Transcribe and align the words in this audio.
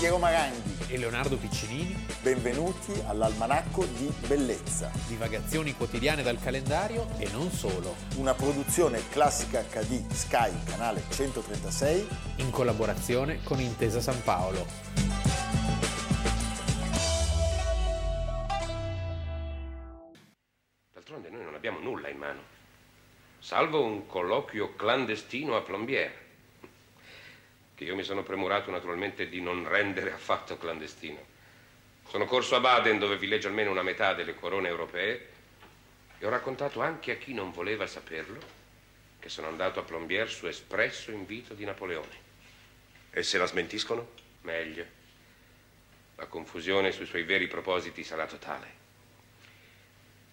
Piero 0.00 0.16
Maranghi 0.16 0.86
e 0.88 0.96
Leonardo 0.96 1.36
Piccinini. 1.36 1.94
Benvenuti 2.22 2.90
all'Almanacco 3.06 3.84
di 3.84 4.10
Bellezza. 4.26 4.90
Divagazioni 5.06 5.74
quotidiane 5.74 6.22
dal 6.22 6.40
calendario 6.40 7.06
e 7.18 7.28
non 7.32 7.50
solo. 7.50 7.94
Una 8.16 8.32
produzione 8.32 9.06
classica 9.10 9.60
HD 9.60 10.10
Sky, 10.10 10.64
canale 10.64 11.02
136. 11.10 12.08
In 12.36 12.50
collaborazione 12.50 13.42
con 13.44 13.60
Intesa 13.60 14.00
San 14.00 14.22
Paolo. 14.22 14.64
D'altronde 20.94 21.28
noi 21.28 21.44
non 21.44 21.52
abbiamo 21.54 21.78
nulla 21.78 22.08
in 22.08 22.16
mano, 22.16 22.40
salvo 23.38 23.84
un 23.84 24.06
colloquio 24.06 24.74
clandestino 24.76 25.56
a 25.56 25.60
Plombier 25.60 26.28
che 27.80 27.86
io 27.86 27.96
mi 27.96 28.02
sono 28.02 28.22
premurato 28.22 28.70
naturalmente 28.70 29.26
di 29.30 29.40
non 29.40 29.66
rendere 29.66 30.12
affatto 30.12 30.58
clandestino. 30.58 31.24
Sono 32.06 32.26
corso 32.26 32.54
a 32.54 32.60
Baden 32.60 32.98
dove 32.98 33.16
villeggia 33.16 33.48
almeno 33.48 33.70
una 33.70 33.82
metà 33.82 34.12
delle 34.12 34.34
corone 34.34 34.68
europee 34.68 35.28
e 36.18 36.26
ho 36.26 36.28
raccontato 36.28 36.82
anche 36.82 37.12
a 37.12 37.16
chi 37.16 37.32
non 37.32 37.52
voleva 37.52 37.86
saperlo 37.86 38.58
che 39.18 39.30
sono 39.30 39.46
andato 39.46 39.80
a 39.80 39.82
Plombier 39.82 40.30
su 40.30 40.46
espresso 40.46 41.10
invito 41.10 41.54
di 41.54 41.64
Napoleone. 41.64 42.28
E 43.12 43.22
se 43.22 43.38
la 43.38 43.46
smentiscono? 43.46 44.10
Meglio. 44.42 44.84
La 46.16 46.26
confusione 46.26 46.92
sui 46.92 47.06
suoi 47.06 47.22
veri 47.22 47.48
propositi 47.48 48.04
sarà 48.04 48.26
totale. 48.26 48.78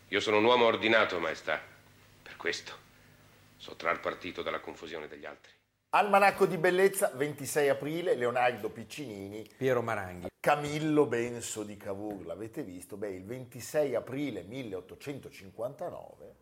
Io 0.09 0.19
sono 0.19 0.37
un 0.37 0.43
uomo 0.43 0.65
ordinato, 0.65 1.17
maestà. 1.19 1.63
Per 2.23 2.35
questo 2.35 2.77
sottrar 3.55 4.01
partito 4.01 4.41
dalla 4.41 4.59
confusione 4.59 5.07
degli 5.07 5.25
altri. 5.25 5.56
Almanacco 5.91 6.45
di 6.45 6.57
bellezza, 6.57 7.11
26 7.15 7.69
aprile, 7.69 8.15
Leonardo 8.15 8.69
Piccinini. 8.69 9.49
Piero 9.55 9.81
Maranghi. 9.81 10.27
Camillo 10.37 11.05
Benso 11.05 11.63
di 11.63 11.77
Cavour, 11.77 12.25
l'avete 12.25 12.61
visto? 12.61 12.97
Beh, 12.97 13.11
il 13.11 13.23
26 13.23 13.95
aprile 13.95 14.43
1859, 14.43 16.35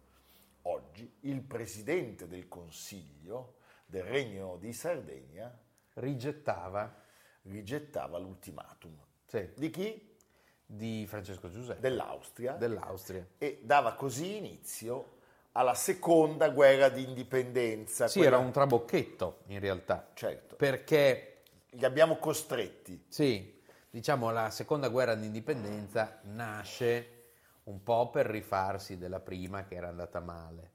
oggi, 0.64 1.18
il 1.22 1.44
presidente 1.44 2.28
del 2.28 2.48
Consiglio 2.48 3.58
del 3.86 4.02
Regno 4.02 4.58
di 4.58 4.74
Sardegna 4.74 5.56
rigettava, 5.94 7.04
rigettava 7.44 8.18
l'ultimatum. 8.18 9.00
Sì. 9.28 9.52
Di 9.56 9.70
chi? 9.70 10.18
Di 10.66 11.06
Francesco 11.08 11.52
Giuseppe. 11.52 11.82
Dell'Austria. 11.82 12.54
Dell'Austria. 12.54 13.24
E 13.38 13.60
dava 13.62 13.94
così 13.94 14.38
inizio 14.38 15.15
alla 15.58 15.74
seconda 15.74 16.50
guerra 16.50 16.90
di 16.90 17.04
indipendenza. 17.04 18.08
Sì, 18.08 18.20
quella... 18.20 18.36
era 18.36 18.46
un 18.46 18.52
trabocchetto 18.52 19.40
in 19.48 19.60
realtà. 19.60 20.10
Certo. 20.14 20.56
Perché... 20.56 21.32
Li 21.76 21.84
abbiamo 21.84 22.18
costretti. 22.18 23.06
Sì, 23.10 23.62
diciamo 23.90 24.32
la 24.32 24.50
seconda 24.50 24.88
guerra 24.88 25.16
di 25.16 25.26
indipendenza 25.26 26.20
nasce 26.24 27.12
un 27.64 27.84
po' 27.84 28.10
per 28.10 28.28
rifarsi 28.28 28.98
della 28.98 29.20
prima 29.20 29.66
che 29.66 29.76
era 29.76 29.90
andata 29.90 30.22
male, 30.22 30.72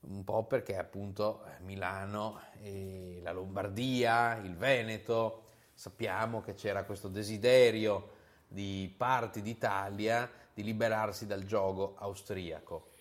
un 0.00 0.22
po' 0.24 0.44
perché 0.44 0.76
appunto 0.76 1.44
Milano 1.60 2.40
e 2.60 3.20
la 3.22 3.32
Lombardia, 3.32 4.36
il 4.36 4.56
Veneto, 4.56 5.44
sappiamo 5.72 6.42
che 6.42 6.52
c'era 6.54 6.84
questo 6.84 7.08
desiderio 7.08 8.10
di 8.48 8.92
parti 8.94 9.40
d'Italia 9.40 10.30
di 10.52 10.62
liberarsi 10.62 11.26
dal 11.26 11.44
gioco 11.44 11.94
austriaco 11.98 12.92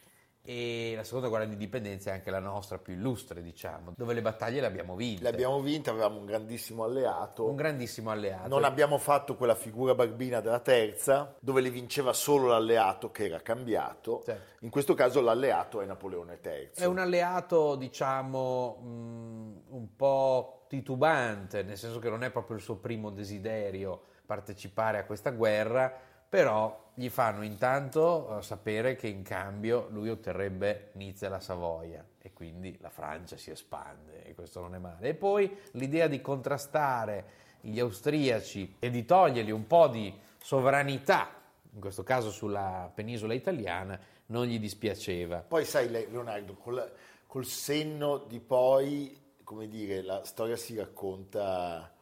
e 0.45 0.91
la 0.93 1.05
seconda 1.05 1.29
guerra 1.29 1.45
di 1.45 1.53
indipendenza 1.53 2.09
è 2.09 2.13
anche 2.15 2.29
la 2.29 2.39
nostra 2.39 2.77
più 2.77 2.93
illustre, 2.93 3.41
diciamo, 3.41 3.93
dove 3.95 4.13
le 4.13 4.21
battaglie 4.21 4.59
le 4.59 4.67
abbiamo 4.67 4.93
vinte. 4.95 5.23
Le 5.23 5.29
abbiamo 5.29 5.61
vinte, 5.61 5.89
avevamo 5.89 6.19
un 6.19 6.25
grandissimo 6.25 6.83
alleato. 6.83 7.47
Un 7.47 7.55
grandissimo 7.55 8.11
alleato. 8.11 8.49
Non 8.49 8.65
abbiamo 8.65 8.97
fatto 8.97 9.37
quella 9.37 9.55
figura 9.55 9.95
barbina 9.95 10.41
della 10.41 10.59
terza, 10.59 11.33
dove 11.39 11.61
le 11.61 11.69
vinceva 11.69 12.11
solo 12.11 12.47
l'alleato 12.47 13.09
che 13.09 13.25
era 13.25 13.39
cambiato. 13.39 14.21
Certo. 14.25 14.65
In 14.65 14.69
questo 14.69 14.93
caso 14.95 15.21
l'alleato 15.21 15.79
è 15.79 15.85
Napoleone 15.85 16.39
III. 16.43 16.71
È 16.75 16.85
un 16.85 16.97
alleato, 16.97 17.75
diciamo, 17.75 18.75
mh, 18.81 19.61
un 19.69 19.95
po' 19.95 20.65
titubante, 20.67 21.63
nel 21.63 21.77
senso 21.77 21.99
che 21.99 22.09
non 22.09 22.21
è 22.21 22.31
proprio 22.31 22.57
il 22.57 22.61
suo 22.61 22.75
primo 22.75 23.11
desiderio 23.11 24.07
partecipare 24.25 24.97
a 24.97 25.05
questa 25.05 25.31
guerra, 25.31 26.11
però 26.33 26.89
gli 26.95 27.09
fanno 27.09 27.43
intanto 27.43 28.41
sapere 28.41 28.95
che 28.95 29.05
in 29.05 29.21
cambio 29.21 29.87
lui 29.91 30.09
otterrebbe 30.09 30.89
Nizza 30.93 31.27
e 31.27 31.29
la 31.29 31.39
Savoia 31.39 32.03
e 32.17 32.33
quindi 32.33 32.75
la 32.81 32.89
Francia 32.89 33.37
si 33.37 33.51
espande 33.51 34.23
e 34.23 34.33
questo 34.33 34.59
non 34.59 34.73
è 34.73 34.79
male. 34.79 35.09
E 35.09 35.13
poi 35.13 35.55
l'idea 35.73 36.07
di 36.07 36.21
contrastare 36.21 37.25
gli 37.61 37.79
austriaci 37.79 38.77
e 38.79 38.89
di 38.89 39.05
togliergli 39.05 39.51
un 39.51 39.67
po' 39.67 39.87
di 39.89 40.11
sovranità, 40.41 41.29
in 41.71 41.79
questo 41.79 42.01
caso 42.01 42.31
sulla 42.31 42.91
penisola 42.91 43.35
italiana, 43.35 43.99
non 44.27 44.47
gli 44.47 44.57
dispiaceva. 44.57 45.37
Poi 45.47 45.65
sai 45.65 45.87
Leonardo, 45.87 46.55
col, 46.55 46.91
col 47.27 47.45
senno 47.45 48.17
di 48.17 48.39
poi, 48.39 49.35
come 49.43 49.67
dire, 49.67 50.01
la 50.01 50.25
storia 50.25 50.55
si 50.55 50.75
racconta 50.77 51.93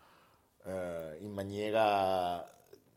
eh, 0.63 1.17
in 1.19 1.33
maniera 1.33 2.49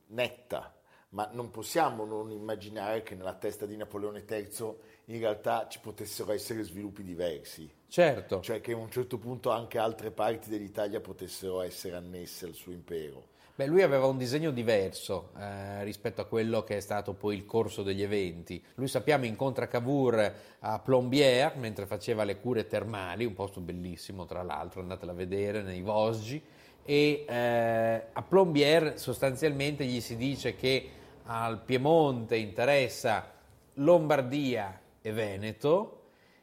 netta 0.06 0.73
ma 1.14 1.28
non 1.32 1.50
possiamo 1.50 2.04
non 2.04 2.30
immaginare 2.30 3.02
che 3.02 3.14
nella 3.14 3.34
testa 3.34 3.66
di 3.66 3.76
Napoleone 3.76 4.24
III 4.28 4.74
in 5.06 5.20
realtà 5.20 5.66
ci 5.68 5.78
potessero 5.78 6.32
essere 6.32 6.62
sviluppi 6.64 7.04
diversi. 7.04 7.70
Certo. 7.88 8.40
Cioè 8.40 8.60
che 8.60 8.72
a 8.72 8.76
un 8.76 8.90
certo 8.90 9.18
punto 9.18 9.50
anche 9.50 9.78
altre 9.78 10.10
parti 10.10 10.50
dell'Italia 10.50 11.00
potessero 11.00 11.60
essere 11.62 11.96
annesse 11.96 12.46
al 12.46 12.54
suo 12.54 12.72
impero. 12.72 13.32
Beh, 13.54 13.66
lui 13.66 13.82
aveva 13.82 14.06
un 14.06 14.18
disegno 14.18 14.50
diverso 14.50 15.30
eh, 15.38 15.84
rispetto 15.84 16.20
a 16.20 16.24
quello 16.24 16.64
che 16.64 16.78
è 16.78 16.80
stato 16.80 17.12
poi 17.12 17.36
il 17.36 17.44
corso 17.44 17.84
degli 17.84 18.02
eventi. 18.02 18.60
Lui 18.74 18.88
sappiamo 18.88 19.24
incontra 19.24 19.68
Cavour 19.68 20.34
a 20.58 20.80
Plombières 20.80 21.54
mentre 21.58 21.86
faceva 21.86 22.24
le 22.24 22.40
cure 22.40 22.66
termali, 22.66 23.24
un 23.24 23.34
posto 23.34 23.60
bellissimo 23.60 24.24
tra 24.24 24.42
l'altro, 24.42 24.80
andatela 24.80 25.12
a 25.12 25.14
vedere 25.14 25.62
nei 25.62 25.82
Vosgi, 25.82 26.42
e 26.82 27.24
eh, 27.28 28.02
a 28.12 28.22
Plombières 28.22 28.96
sostanzialmente 28.96 29.84
gli 29.84 30.00
si 30.00 30.16
dice 30.16 30.56
che 30.56 30.90
al 31.24 31.60
Piemonte 31.62 32.36
interessa 32.36 33.32
Lombardia 33.74 34.80
e 35.00 35.12
Veneto 35.12 36.02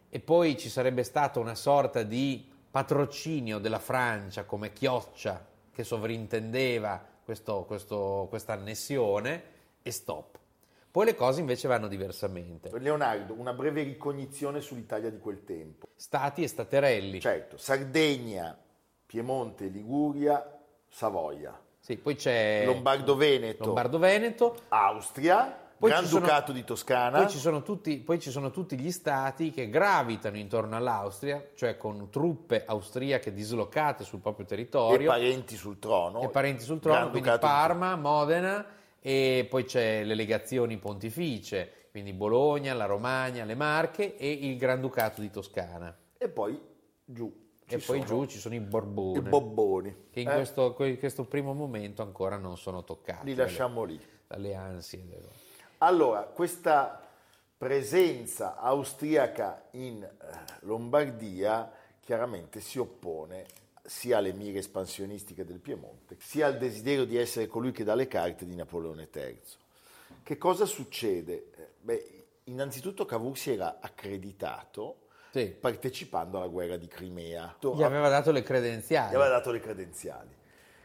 e 0.10 0.20
poi 0.20 0.58
ci 0.58 0.70
sarebbe 0.70 1.04
stata 1.04 1.40
una 1.40 1.56
sorta 1.56 2.04
di 2.04 2.50
patrocinio 2.70 3.60
della 3.60 3.80
Francia 3.80 4.44
come 4.46 4.74
chioccia 4.74 5.46
che 5.72 5.84
sovrintendeva 5.84 7.08
questa 7.24 8.54
annessione 8.54 9.44
e 9.82 9.92
stop. 9.92 10.40
Poi 10.92 11.06
le 11.06 11.16
cose 11.16 11.40
invece 11.40 11.70
vanno 11.70 11.88
diversamente. 11.88 12.78
Leonardo, 12.78 13.34
una 13.34 13.54
breve 13.54 13.84
ricognizione 13.84 14.60
sull'Italia 14.60 15.10
di 15.10 15.20
quel 15.20 15.46
tempo. 15.46 15.88
Stati 15.96 16.44
e 16.44 16.48
staterelli. 16.50 17.22
Certo, 17.22 17.56
Sardegna, 17.56 18.58
Piemonte, 19.06 19.68
Liguria, 19.68 20.60
Savoia. 20.90 21.58
Sì, 21.82 21.98
poi 21.98 22.16
c'è 22.16 22.62
Lombardo-Veneto, 22.64 23.66
Lombardo-Veneto 23.66 24.56
Austria, 24.70 25.58
poi 25.80 25.90
Granducato 25.90 26.46
sono, 26.48 26.58
di 26.60 26.64
Toscana. 26.64 27.18
Poi 27.22 27.30
ci, 27.30 27.40
sono 27.40 27.64
tutti, 27.64 27.98
poi 27.98 28.20
ci 28.20 28.30
sono 28.30 28.52
tutti 28.52 28.78
gli 28.78 28.92
stati 28.92 29.50
che 29.50 29.68
gravitano 29.68 30.38
intorno 30.38 30.76
all'Austria, 30.76 31.44
cioè 31.56 31.78
con 31.78 32.12
truppe 32.12 32.66
austriache 32.68 33.34
dislocate 33.34 34.04
sul 34.04 34.20
proprio 34.20 34.46
territorio. 34.46 35.12
E 35.12 35.12
parenti 35.12 35.56
sul 35.56 35.80
trono. 35.80 36.22
E 36.22 36.30
parenti 36.30 36.64
sul 36.64 36.80
trono, 36.80 37.10
quindi 37.10 37.32
Parma, 37.40 37.96
Modena 37.96 38.64
e 39.00 39.48
poi 39.50 39.64
c'è 39.64 40.04
le 40.04 40.14
legazioni 40.14 40.78
pontificie, 40.78 41.88
quindi 41.90 42.14
Bologna, 42.14 42.76
la 42.76 42.86
Romagna, 42.86 43.44
le 43.44 43.56
Marche 43.56 44.16
e 44.18 44.30
il 44.32 44.58
Granducato 44.58 45.20
di 45.20 45.32
Toscana. 45.32 45.98
E 46.16 46.30
poi 46.30 46.62
giù. 47.04 47.41
E 47.76 47.80
poi 47.80 48.04
giù 48.06 48.26
ci 48.26 48.40
sono 48.40 48.56
i 48.56 48.60
Borboni. 48.60 49.18
I 49.18 49.22
Bobboni. 49.22 49.96
Che 50.12 50.20
in 50.20 50.30
eh? 50.30 50.34
questo, 50.34 50.74
questo, 50.74 51.26
primo 51.26 51.54
momento 51.54 52.02
ancora 52.02 52.38
non 52.38 52.58
sono 52.58 52.84
toccati. 52.84 53.26
Li 53.26 53.36
lasciamo 53.36 53.84
lì. 53.84 54.00
Dalle 54.28 54.56
ansie. 54.56 55.04
Allora, 55.80 56.22
questa 56.24 57.02
presenza 57.58 58.58
austriaca 58.58 59.68
in 59.72 60.08
Lombardia 60.62 61.72
chiaramente 62.00 62.60
si 62.60 62.80
oppone 62.80 63.46
sia 63.84 64.18
alle 64.18 64.34
mire 64.34 64.60
espansionistiche 64.60 65.44
del 65.44 65.60
Piemonte, 65.60 66.18
sia 66.20 66.48
al 66.48 66.58
desiderio 66.58 67.06
di 67.06 67.18
essere 67.18 67.48
colui 67.48 67.72
che 67.72 67.84
dà 67.84 67.96
le 67.96 68.08
carte 68.08 68.46
di 68.46 68.56
Napoleone 68.56 69.10
III. 69.14 69.42
Che 70.24 70.38
cosa 70.38 70.66
succede? 70.66 71.76
Beh, 71.82 72.26
innanzitutto 72.46 73.06
Cavour 73.06 73.38
si 73.38 73.52
era 73.52 73.80
accreditato 73.80 75.08
sì. 75.32 75.48
partecipando 75.48 76.38
alla 76.38 76.48
guerra 76.48 76.78
di 76.78 76.88
Crimea. 76.88 77.56
Gli 77.60 77.84
aveva 77.84 78.10
dato 78.10 78.32
le 78.32 78.44
credenziali. 78.44 79.12
Gli 79.12 79.16
aveva 79.16 79.30
dato 79.30 79.52
le 79.52 79.60
credenziali. 79.60 80.30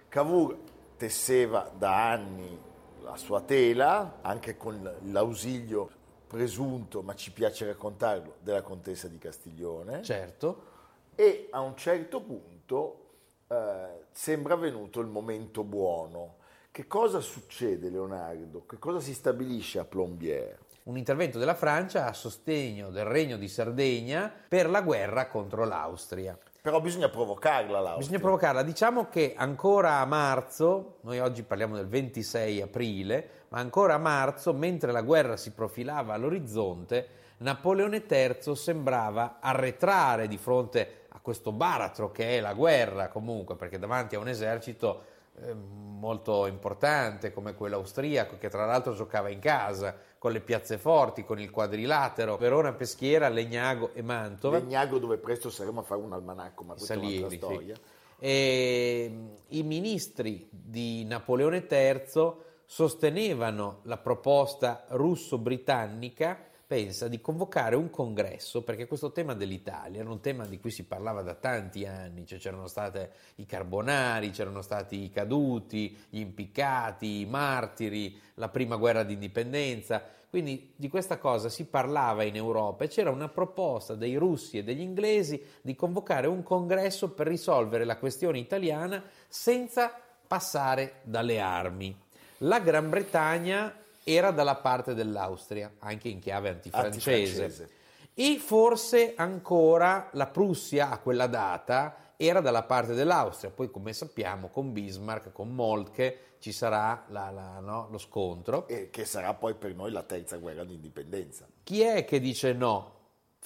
Cavour 0.08 0.58
tesseva 0.96 1.70
da 1.76 2.10
anni 2.10 2.58
la 3.02 3.16
sua 3.16 3.40
tela, 3.42 4.18
anche 4.22 4.56
con 4.56 4.90
l'ausilio 5.04 5.90
presunto, 6.26 7.02
ma 7.02 7.14
ci 7.14 7.30
piace 7.32 7.66
raccontarlo, 7.66 8.36
della 8.40 8.62
contessa 8.62 9.08
di 9.08 9.18
Castiglione. 9.18 10.02
Certo. 10.02 10.74
E 11.14 11.48
a 11.50 11.60
un 11.60 11.76
certo 11.76 12.20
punto 12.20 13.06
eh, 13.48 14.04
sembra 14.10 14.56
venuto 14.56 15.00
il 15.00 15.06
momento 15.06 15.62
buono 15.62 16.36
Che 16.70 16.86
cosa 16.86 17.20
succede, 17.20 17.88
Leonardo? 17.88 18.66
Che 18.66 18.78
cosa 18.78 19.00
si 19.00 19.14
stabilisce 19.14 19.78
a 19.78 19.84
Plombières? 19.84 20.58
Un 20.86 20.96
intervento 20.96 21.40
della 21.40 21.56
Francia 21.56 22.06
a 22.06 22.12
sostegno 22.12 22.90
del 22.90 23.06
Regno 23.06 23.36
di 23.36 23.48
Sardegna 23.48 24.32
per 24.46 24.70
la 24.70 24.82
guerra 24.82 25.26
contro 25.26 25.64
l'Austria. 25.64 26.38
Però 26.62 26.80
bisogna 26.80 27.08
provocarla 27.08 27.80
l'Austria. 27.80 27.96
Bisogna 27.96 28.18
provocarla. 28.20 28.62
Diciamo 28.62 29.08
che 29.08 29.34
ancora 29.36 29.94
a 29.94 30.04
marzo, 30.04 30.98
noi 31.00 31.18
oggi 31.18 31.42
parliamo 31.42 31.74
del 31.74 31.88
26 31.88 32.62
aprile, 32.62 33.28
ma 33.48 33.58
ancora 33.58 33.94
a 33.94 33.98
marzo, 33.98 34.54
mentre 34.54 34.92
la 34.92 35.02
guerra 35.02 35.36
si 35.36 35.50
profilava 35.50 36.14
all'orizzonte, 36.14 37.08
Napoleone 37.38 38.04
III 38.08 38.54
sembrava 38.54 39.38
arretrare 39.40 40.28
di 40.28 40.38
fronte 40.38 41.06
a 41.08 41.18
questo 41.18 41.50
baratro 41.50 42.12
che 42.12 42.36
è 42.36 42.40
la 42.40 42.54
guerra 42.54 43.08
comunque, 43.08 43.56
perché 43.56 43.80
davanti 43.80 44.14
a 44.14 44.20
un 44.20 44.28
esercito 44.28 45.14
eh, 45.38 45.52
molto 45.52 46.46
importante 46.46 47.32
come 47.32 47.54
quello 47.54 47.76
austriaco, 47.76 48.38
che 48.38 48.48
tra 48.48 48.64
l'altro 48.64 48.94
giocava 48.94 49.28
in 49.28 49.40
casa, 49.40 49.94
con 50.26 50.34
le 50.34 50.40
piazze 50.40 50.76
forti, 50.76 51.24
con 51.24 51.38
il 51.38 51.52
quadrilatero, 51.52 52.36
Verona, 52.36 52.72
Peschiera, 52.72 53.28
Legnago 53.28 53.90
e 53.94 54.02
Mantova. 54.02 54.58
Legnago 54.58 54.98
dove 54.98 55.18
presto 55.18 55.50
saremo 55.50 55.78
a 55.78 55.82
fare 55.84 56.00
un 56.00 56.12
almanacco, 56.12 56.64
ma 56.64 56.72
questa 56.72 56.94
Salieri, 56.94 57.14
è 57.14 57.18
un'altra 57.18 57.48
storia. 57.48 57.74
Sì. 57.76 57.80
E, 58.18 59.18
I 59.46 59.62
ministri 59.62 60.48
di 60.50 61.04
Napoleone 61.04 61.64
III 61.70 62.32
sostenevano 62.64 63.82
la 63.82 63.98
proposta 63.98 64.84
russo-britannica 64.88 66.45
pensa 66.66 67.06
di 67.06 67.20
convocare 67.20 67.76
un 67.76 67.90
congresso, 67.90 68.62
perché 68.62 68.86
questo 68.86 69.12
tema 69.12 69.34
dell'Italia 69.34 70.00
era 70.00 70.10
un 70.10 70.20
tema 70.20 70.46
di 70.46 70.58
cui 70.58 70.70
si 70.70 70.84
parlava 70.84 71.22
da 71.22 71.34
tanti 71.34 71.86
anni, 71.86 72.26
cioè 72.26 72.38
c'erano 72.38 72.66
stati 72.66 73.06
i 73.36 73.46
carbonari, 73.46 74.30
c'erano 74.30 74.62
stati 74.62 75.04
i 75.04 75.10
caduti, 75.10 75.96
gli 76.08 76.18
impiccati, 76.18 77.20
i 77.20 77.26
martiri, 77.26 78.20
la 78.34 78.48
prima 78.48 78.76
guerra 78.76 79.04
d'indipendenza, 79.04 80.02
quindi 80.28 80.72
di 80.74 80.88
questa 80.88 81.18
cosa 81.18 81.48
si 81.48 81.66
parlava 81.66 82.24
in 82.24 82.34
Europa 82.34 82.84
e 82.84 82.88
c'era 82.88 83.10
una 83.10 83.28
proposta 83.28 83.94
dei 83.94 84.16
russi 84.16 84.58
e 84.58 84.64
degli 84.64 84.80
inglesi 84.80 85.40
di 85.62 85.76
convocare 85.76 86.26
un 86.26 86.42
congresso 86.42 87.10
per 87.10 87.28
risolvere 87.28 87.84
la 87.84 87.96
questione 87.96 88.38
italiana 88.38 89.02
senza 89.28 89.92
passare 90.26 90.96
dalle 91.04 91.38
armi. 91.38 91.96
La 92.38 92.58
Gran 92.58 92.90
Bretagna 92.90 93.72
era 94.08 94.30
dalla 94.30 94.54
parte 94.54 94.94
dell'Austria, 94.94 95.72
anche 95.80 96.08
in 96.08 96.20
chiave 96.20 96.50
antifrancese. 96.50 97.10
antifrancese. 97.10 97.70
E 98.14 98.38
forse 98.38 99.14
ancora 99.16 100.10
la 100.12 100.28
Prussia 100.28 100.90
a 100.90 100.98
quella 100.98 101.26
data 101.26 102.12
era 102.16 102.40
dalla 102.40 102.62
parte 102.62 102.94
dell'Austria. 102.94 103.50
Poi, 103.50 103.68
come 103.68 103.92
sappiamo, 103.92 104.46
con 104.46 104.72
Bismarck, 104.72 105.32
con 105.32 105.52
Moltke 105.52 106.36
ci 106.38 106.52
sarà 106.52 107.04
la, 107.08 107.30
la, 107.30 107.58
no, 107.58 107.88
lo 107.90 107.98
scontro. 107.98 108.68
E 108.68 108.90
che 108.90 109.04
sarà 109.04 109.34
poi 109.34 109.54
per 109.54 109.74
noi 109.74 109.90
la 109.90 110.04
terza 110.04 110.36
guerra 110.36 110.62
d'indipendenza. 110.62 111.48
Chi 111.64 111.80
è 111.82 112.04
che 112.04 112.20
dice 112.20 112.52
no? 112.52 112.95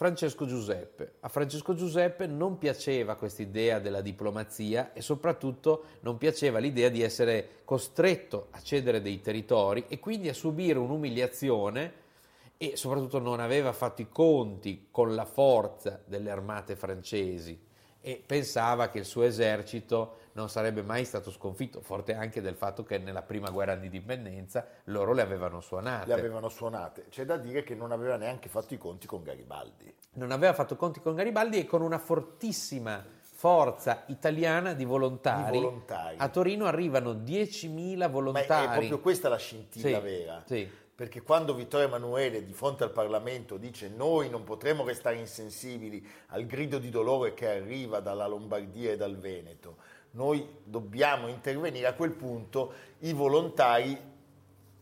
Francesco 0.00 0.46
Giuseppe. 0.46 1.16
A 1.20 1.28
Francesco 1.28 1.74
Giuseppe 1.74 2.26
non 2.26 2.56
piaceva 2.56 3.16
questa 3.16 3.42
idea 3.42 3.80
della 3.80 4.00
diplomazia 4.00 4.94
e 4.94 5.02
soprattutto 5.02 5.84
non 6.00 6.16
piaceva 6.16 6.58
l'idea 6.58 6.88
di 6.88 7.02
essere 7.02 7.60
costretto 7.66 8.46
a 8.52 8.62
cedere 8.62 9.02
dei 9.02 9.20
territori 9.20 9.84
e 9.88 9.98
quindi 9.98 10.30
a 10.30 10.32
subire 10.32 10.78
un'umiliazione 10.78 11.92
e 12.56 12.78
soprattutto 12.78 13.18
non 13.18 13.40
aveva 13.40 13.74
fatto 13.74 14.00
i 14.00 14.08
conti 14.08 14.86
con 14.90 15.14
la 15.14 15.26
forza 15.26 16.00
delle 16.02 16.30
armate 16.30 16.76
francesi 16.76 17.60
e 18.00 18.22
pensava 18.24 18.88
che 18.88 19.00
il 19.00 19.04
suo 19.04 19.24
esercito 19.24 20.19
non 20.32 20.48
sarebbe 20.48 20.82
mai 20.82 21.04
stato 21.04 21.30
sconfitto, 21.30 21.80
forte 21.80 22.14
anche 22.14 22.40
del 22.40 22.54
fatto 22.54 22.82
che 22.82 22.98
nella 22.98 23.22
prima 23.22 23.50
guerra 23.50 23.74
di 23.74 23.86
indipendenza 23.86 24.66
loro 24.84 25.12
le 25.12 25.22
avevano 25.22 25.60
suonate. 25.60 26.06
Le 26.06 26.14
avevano 26.14 26.48
suonate. 26.48 27.06
C'è 27.08 27.24
da 27.24 27.36
dire 27.36 27.62
che 27.62 27.74
non 27.74 27.92
aveva 27.92 28.16
neanche 28.16 28.48
fatto 28.48 28.74
i 28.74 28.78
conti 28.78 29.06
con 29.06 29.22
Garibaldi. 29.22 29.92
Non 30.12 30.30
aveva 30.30 30.52
fatto 30.52 30.74
i 30.74 30.76
conti 30.76 31.00
con 31.00 31.14
Garibaldi 31.14 31.58
e 31.58 31.66
con 31.66 31.82
una 31.82 31.98
fortissima 31.98 33.04
forza 33.20 34.04
italiana 34.08 34.74
di 34.74 34.84
volontari. 34.84 35.52
Di 35.52 35.58
volontari. 35.58 36.16
A 36.18 36.28
Torino 36.28 36.66
arrivano 36.66 37.12
10.000 37.12 38.10
volontari. 38.10 38.66
Ma 38.66 38.72
è 38.74 38.76
proprio 38.78 39.00
questa 39.00 39.28
la 39.28 39.38
scintilla 39.38 39.98
sì, 39.98 40.04
vera. 40.04 40.42
Sì 40.46 40.78
perché 41.00 41.22
quando 41.22 41.54
Vittorio 41.54 41.86
Emanuele 41.86 42.44
di 42.44 42.52
fronte 42.52 42.84
al 42.84 42.90
Parlamento 42.90 43.56
dice 43.56 43.88
noi 43.88 44.28
non 44.28 44.44
potremo 44.44 44.84
restare 44.84 45.16
insensibili 45.16 46.06
al 46.26 46.44
grido 46.44 46.76
di 46.76 46.90
dolore 46.90 47.32
che 47.32 47.48
arriva 47.48 48.00
dalla 48.00 48.26
Lombardia 48.26 48.92
e 48.92 48.98
dal 48.98 49.16
Veneto, 49.16 49.78
noi 50.12 50.46
dobbiamo 50.64 51.28
intervenire, 51.28 51.86
a 51.86 51.94
quel 51.94 52.12
punto 52.12 52.72
i 53.00 53.12
volontari 53.12 53.98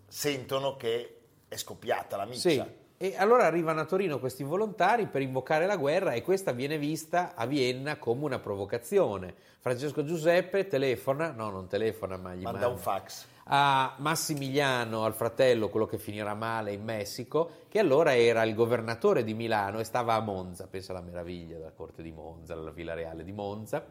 sentono 0.07 0.77
che 0.77 1.21
è 1.49 1.57
scoppiata 1.57 2.17
la 2.17 2.25
miccia. 2.25 2.49
Sì. 2.49 2.65
E 3.01 3.15
allora 3.17 3.47
arrivano 3.47 3.81
a 3.81 3.85
Torino 3.85 4.19
questi 4.19 4.43
volontari 4.43 5.07
per 5.07 5.23
invocare 5.23 5.67
la 5.67 5.77
guerra 5.77 6.13
e 6.13 6.23
questa 6.23 6.51
viene 6.51 6.79
vista 6.79 7.35
a 7.37 7.47
Vienna 7.47 7.97
come 7.97 8.25
una 8.25 8.41
provocazione. 8.41 9.33
Francesco 9.61 10.05
Giuseppe 10.05 10.67
telefona, 10.67 11.31
no 11.31 11.49
non 11.51 11.69
telefona 11.69 12.17
ma 12.17 12.35
gli 12.35 12.43
manda, 12.43 12.59
manda 12.59 12.69
un 12.69 12.79
fax 12.79 13.27
a 13.51 13.95
Massimiliano, 13.99 15.05
al 15.05 15.15
fratello, 15.15 15.69
quello 15.69 15.87
che 15.87 15.99
finirà 15.99 16.35
male 16.35 16.73
in 16.73 16.83
Messico, 16.83 17.51
che 17.69 17.79
allora 17.79 18.15
era 18.15 18.43
il 18.43 18.55
governatore 18.55 19.25
di 19.25 19.33
Milano 19.33 19.79
e 19.79 19.85
stava 19.85 20.15
a 20.15 20.21
Monza, 20.21 20.67
pensa 20.67 20.93
alla 20.93 21.01
meraviglia 21.01 21.57
della 21.57 21.73
corte 21.73 22.03
di 22.03 22.13
Monza, 22.13 22.53
alla 22.53 22.71
Villa 22.71 22.95
Reale 22.95 23.25
di 23.25 23.33
Monza, 23.33 23.87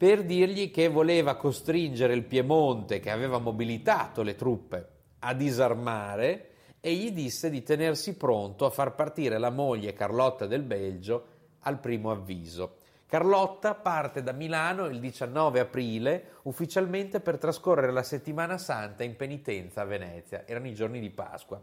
per 0.00 0.24
dirgli 0.24 0.70
che 0.70 0.88
voleva 0.88 1.36
costringere 1.36 2.14
il 2.14 2.24
Piemonte, 2.24 3.00
che 3.00 3.10
aveva 3.10 3.36
mobilitato 3.36 4.22
le 4.22 4.34
truppe, 4.34 4.88
a 5.18 5.34
disarmare 5.34 6.52
e 6.80 6.94
gli 6.94 7.12
disse 7.12 7.50
di 7.50 7.62
tenersi 7.62 8.16
pronto 8.16 8.64
a 8.64 8.70
far 8.70 8.94
partire 8.94 9.36
la 9.36 9.50
moglie 9.50 9.92
Carlotta 9.92 10.46
del 10.46 10.62
Belgio 10.62 11.24
al 11.58 11.80
primo 11.80 12.10
avviso. 12.10 12.76
Carlotta 13.04 13.74
parte 13.74 14.22
da 14.22 14.32
Milano 14.32 14.86
il 14.86 15.00
19 15.00 15.60
aprile 15.60 16.24
ufficialmente 16.44 17.20
per 17.20 17.36
trascorrere 17.36 17.92
la 17.92 18.02
settimana 18.02 18.56
santa 18.56 19.04
in 19.04 19.16
penitenza 19.16 19.82
a 19.82 19.84
Venezia, 19.84 20.46
erano 20.46 20.68
i 20.68 20.74
giorni 20.74 20.98
di 20.98 21.10
Pasqua. 21.10 21.62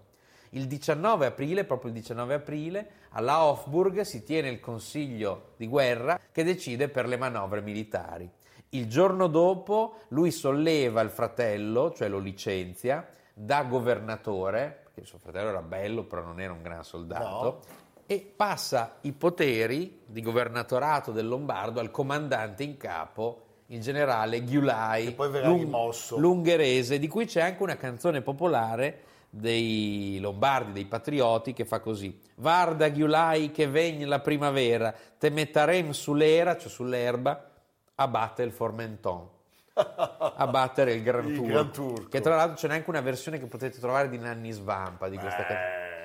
Il 0.51 0.67
19 0.67 1.25
aprile, 1.25 1.63
proprio 1.63 1.91
il 1.91 1.97
19 1.97 2.33
aprile, 2.33 2.89
alla 3.09 3.43
Hofburg 3.43 4.01
si 4.01 4.23
tiene 4.23 4.49
il 4.49 4.59
consiglio 4.59 5.53
di 5.57 5.67
guerra 5.67 6.19
che 6.31 6.43
decide 6.43 6.89
per 6.89 7.07
le 7.07 7.17
manovre 7.17 7.61
militari. 7.61 8.29
Il 8.69 8.87
giorno 8.87 9.27
dopo 9.27 9.99
lui 10.09 10.31
solleva 10.31 11.01
il 11.01 11.09
fratello, 11.09 11.93
cioè 11.93 12.07
lo 12.07 12.19
licenzia, 12.19 13.07
da 13.33 13.63
governatore, 13.63 14.81
perché 14.83 15.05
suo 15.05 15.19
fratello 15.19 15.49
era 15.49 15.61
bello 15.61 16.03
però 16.03 16.23
non 16.23 16.39
era 16.39 16.53
un 16.53 16.61
gran 16.61 16.83
soldato, 16.83 17.43
no 17.43 17.85
e 18.09 18.33
passa 18.35 18.99
i 19.01 19.11
poteri 19.11 19.99
di 20.05 20.21
governatorato 20.21 21.11
del 21.11 21.27
Lombardo 21.27 21.81
al 21.81 21.91
comandante 21.91 22.63
in 22.63 22.77
capo, 22.77 23.41
il 23.67 23.81
generale 23.81 24.43
Ghiulai, 24.43 25.13
lung- 25.43 26.15
l'ungherese, 26.15 26.99
di 26.99 27.09
cui 27.09 27.25
c'è 27.25 27.41
anche 27.41 27.61
una 27.61 27.75
canzone 27.75 28.21
popolare 28.21 29.03
dei 29.29 30.17
lombardi, 30.19 30.71
dei 30.73 30.85
patrioti, 30.85 31.53
che 31.53 31.65
fa 31.65 31.79
così: 31.79 32.19
Varda 32.35 32.89
Ghiulai 32.89 33.51
che 33.51 33.67
vegn 33.67 34.07
la 34.07 34.19
primavera, 34.19 34.93
te 35.17 35.29
mettarem 35.29 35.91
sull'era, 35.91 36.57
cioè 36.57 36.69
sull'erba, 36.69 37.51
a 37.95 38.07
battere 38.07 38.47
il 38.47 38.53
Formenton. 38.53 39.35
a 39.77 40.47
battere 40.47 40.93
il 40.93 41.03
Gran, 41.03 41.33
Turco, 41.33 41.43
Gran 41.43 41.71
Turco. 41.71 42.09
Che 42.09 42.21
tra 42.21 42.35
l'altro 42.35 42.55
c'è 42.55 42.67
neanche 42.67 42.89
una 42.89 43.01
versione 43.01 43.39
che 43.39 43.45
potete 43.45 43.79
trovare 43.79 44.09
di 44.09 44.17
Nanni 44.17 44.51
Svampa 44.51 45.07
di 45.07 45.17
questa 45.17 45.45
canzone. 45.45 45.95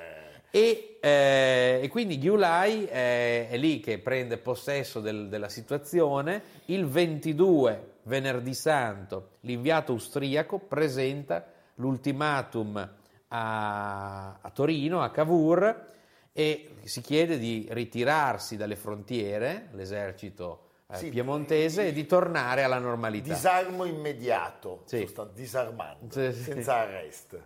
E, 0.51 0.99
eh, 1.01 1.79
e, 1.81 1.87
quindi 1.87 2.19
Gyulai 2.19 2.85
è, 2.85 3.47
è, 3.49 3.57
lì 3.57 3.79
che 3.79 3.97
prende 3.97 4.37
possesso 4.37 4.99
del, 4.99 5.27
della 5.27 5.49
situazione. 5.49 6.43
Il 6.65 6.85
22, 6.85 7.93
venerdì 8.03 8.53
santo, 8.53 9.29
l'inviato 9.41 9.93
austriaco 9.93 10.59
presenta 10.59 11.43
l'ultimatum 11.75 12.87
a, 13.35 14.37
a 14.39 14.49
Torino, 14.51 15.01
a 15.01 15.09
Cavour, 15.09 15.91
e 16.31 16.75
si 16.83 17.01
chiede 17.01 17.39
di 17.39 17.67
ritirarsi 17.71 18.57
dalle 18.57 18.75
frontiere, 18.75 19.69
l'esercito 19.71 20.69
eh, 20.87 20.97
sì, 20.97 21.09
piemontese, 21.09 21.87
e 21.87 21.93
di 21.93 22.05
tornare 22.05 22.61
alla 22.63 22.77
normalità. 22.77 23.33
Disarmo 23.33 23.85
immediato, 23.85 24.83
sì. 24.85 25.11
disarmando, 25.33 26.09
sì, 26.11 26.31
senza 26.31 26.75
arrest. 26.75 27.41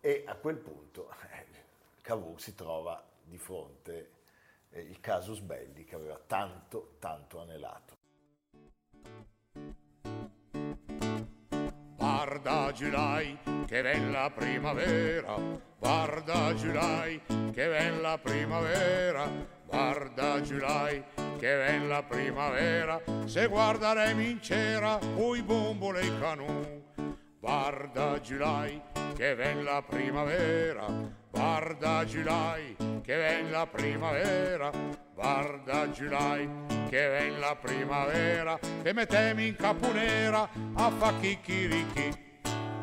E 0.00 0.24
a 0.26 0.34
quel 0.34 0.56
punto 0.56 1.08
Cavour 2.02 2.40
si 2.40 2.54
trova 2.54 3.02
di 3.22 3.38
fronte 3.38 4.10
eh, 4.70 4.80
il 4.80 5.00
casus 5.00 5.38
belli 5.38 5.84
che 5.84 5.94
aveva 5.94 6.20
tanto, 6.26 6.96
tanto 6.98 7.40
anelato. 7.40 7.96
Guarda 12.12 12.70
Giulai, 12.72 13.38
che 13.66 13.80
bella 13.80 14.30
primavera, 14.30 15.34
guarda 15.78 16.54
Giulai, 16.54 17.18
che 17.26 17.66
bella 17.68 18.18
primavera, 18.18 19.26
guarda 19.66 20.40
Giulai, 20.42 21.02
che 21.38 21.56
bella 21.56 22.02
primavera, 22.02 23.00
se 23.24 23.46
guarderemo 23.46 24.20
in 24.20 24.42
cera, 24.42 24.98
poi 24.98 25.42
bombole 25.42 26.04
i 26.04 26.18
canù. 26.20 26.82
guarda 27.40 28.20
Giulai, 28.20 28.80
che 29.16 29.34
ven 29.34 29.64
la 29.64 29.82
primavera, 29.82 30.84
guarda 31.30 32.04
Giulai, 32.04 32.76
che 33.02 33.16
ven 33.16 33.50
la 33.50 33.66
primavera, 33.66 34.70
guarda 35.14 35.90
Giulai, 35.90 36.48
che 36.88 37.08
ven 37.08 37.38
la 37.38 37.56
primavera, 37.56 38.58
e 38.82 38.92
mettemi 38.92 39.48
in 39.48 39.56
capunera 39.56 40.48
a 40.74 40.90
fa 40.90 41.14
chicchirichi. 41.18 42.30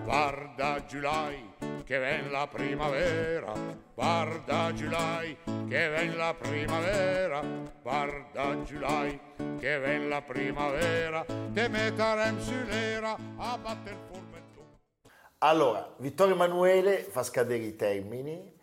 Guarda 0.04 0.84
Giulai, 0.86 1.54
che 1.84 1.98
ven 1.98 2.32
la 2.32 2.48
primavera, 2.48 3.54
guarda 3.94 4.74
Giulai, 4.74 5.38
che 5.44 5.88
ven 5.90 6.18
la 6.18 6.34
primavera, 6.34 7.42
guarda 7.82 8.64
Giulai, 8.64 9.20
che 9.60 9.78
ven 9.78 10.10
la 10.10 10.22
primavera, 10.22 11.24
te 11.24 11.68
metterem 11.68 12.40
sull'era 12.40 13.16
a 13.38 13.58
batter 13.58 13.96
formentone. 14.12 14.78
Allora, 15.40 15.94
Vittorio 15.98 16.34
Emanuele 16.34 17.04
fa 17.04 17.24
scadere 17.24 17.64
i 17.64 17.76
termini, 17.76 18.54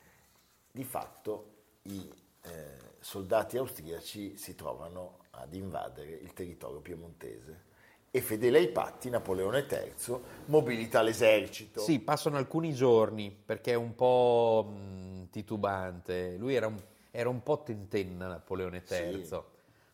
di 0.73 0.85
fatto 0.85 1.55
i 1.83 2.13
eh, 2.43 2.86
soldati 3.07 3.57
austriaci 3.57 4.37
si 4.37 4.57
trovano 4.57 5.19
ad 5.31 5.55
invadere 5.55 6.11
il 6.11 6.33
territorio 6.33 6.81
piemontese 6.81 7.63
e 8.11 8.21
fedele 8.21 8.59
ai 8.59 8.69
patti 8.69 9.11
Napoleone 9.11 9.65
III 9.71 10.19
mobilita 10.47 11.03
l'esercito. 11.03 11.81
Sì, 11.81 12.01
passano 12.01 12.37
alcuni 12.37 12.73
giorni 12.75 13.31
perché 13.31 13.71
è 13.73 13.77
un 13.77 13.95
po' 13.95 14.69
mh, 14.69 15.31
titubante, 15.31 16.35
lui 16.37 16.57
era 16.57 16.67
un, 16.67 16.83
era 17.13 17.29
un 17.29 17.45
po' 17.45 17.63
tentenna 17.63 18.27
Napoleone 18.27 18.83
III, 18.89 19.25
Sì. 19.25 19.39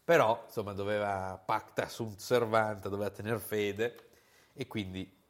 però 0.03 0.45
insomma 0.47 0.73
doveva 0.73 1.39
pacta 1.45 1.89
sunt 1.89 2.19
servanta, 2.19 2.89
doveva 2.89 3.11
tener 3.11 3.39
fede 3.41 3.95
e 4.55 4.67
quindi 4.67 5.21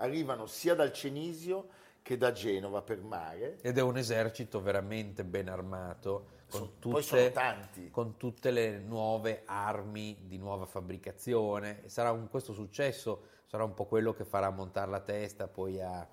Arrivano 0.00 0.46
sia 0.46 0.74
dal 0.74 0.92
Cenisio 0.92 1.68
che 2.02 2.16
da 2.16 2.32
Genova 2.32 2.82
per 2.82 3.00
mare. 3.00 3.58
ed 3.62 3.78
è 3.78 3.82
un 3.82 3.96
esercito 3.96 4.60
veramente 4.60 5.22
ben 5.22 5.48
armato 5.48 6.37
con, 6.50 6.78
tutte, 6.78 6.88
poi 6.88 7.02
sono 7.02 7.30
tanti. 7.30 7.90
con 7.90 8.16
tutte 8.16 8.50
le 8.50 8.78
nuove 8.78 9.42
armi 9.46 10.16
di 10.26 10.38
nuova 10.38 10.66
fabbricazione. 10.66 11.82
Sarà 11.86 12.10
un- 12.10 12.28
questo 12.28 12.52
successo 12.52 13.22
sarà 13.46 13.64
un 13.64 13.74
po' 13.74 13.86
quello 13.86 14.12
che 14.12 14.24
farà 14.24 14.50
montare 14.50 14.90
la 14.90 15.00
testa 15.00 15.46
poi 15.48 15.80
a, 15.80 16.06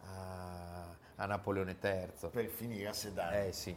a- 0.00 0.96
a 1.16 1.26
Napoleone 1.26 1.76
III. 1.80 2.28
per 2.30 2.46
finire 2.46 2.88
a 2.88 2.92
Sedan. 2.92 3.32
Eh 3.34 3.52
sì. 3.52 3.76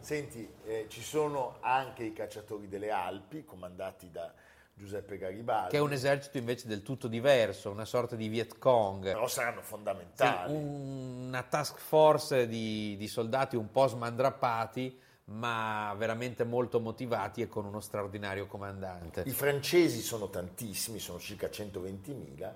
Senti, 0.00 0.48
eh, 0.64 0.86
ci 0.88 1.02
sono 1.02 1.56
anche 1.60 2.04
i 2.04 2.12
cacciatori 2.12 2.68
delle 2.68 2.90
Alpi, 2.90 3.44
comandati 3.44 4.10
da 4.10 4.32
Giuseppe 4.72 5.18
Garibaldi, 5.18 5.70
Che 5.72 5.76
è 5.76 5.80
un 5.80 5.90
esercito 5.92 6.38
invece 6.38 6.68
del 6.68 6.82
tutto 6.84 7.08
diverso, 7.08 7.68
una 7.70 7.84
sorta 7.84 8.14
di 8.14 8.28
Viet 8.28 8.58
Cong. 8.58 9.02
però 9.02 9.26
saranno 9.26 9.60
Sì, 9.60 9.66
fondamentali. 9.66 10.54
una 10.54 11.42
task 11.42 11.78
force 11.78 12.46
di, 12.46 12.96
di 12.96 13.08
soldati 13.08 13.56
un 13.56 13.72
po' 13.72 13.88
smandrappati, 13.88 15.00
ma 15.28 15.94
veramente 15.96 16.44
molto 16.44 16.80
motivati 16.80 17.42
e 17.42 17.48
con 17.48 17.64
uno 17.64 17.80
straordinario 17.80 18.46
comandante. 18.46 19.22
I 19.26 19.30
francesi 19.30 20.00
sono 20.00 20.28
tantissimi, 20.30 20.98
sono 20.98 21.18
circa 21.18 21.48
120.000 21.48 22.54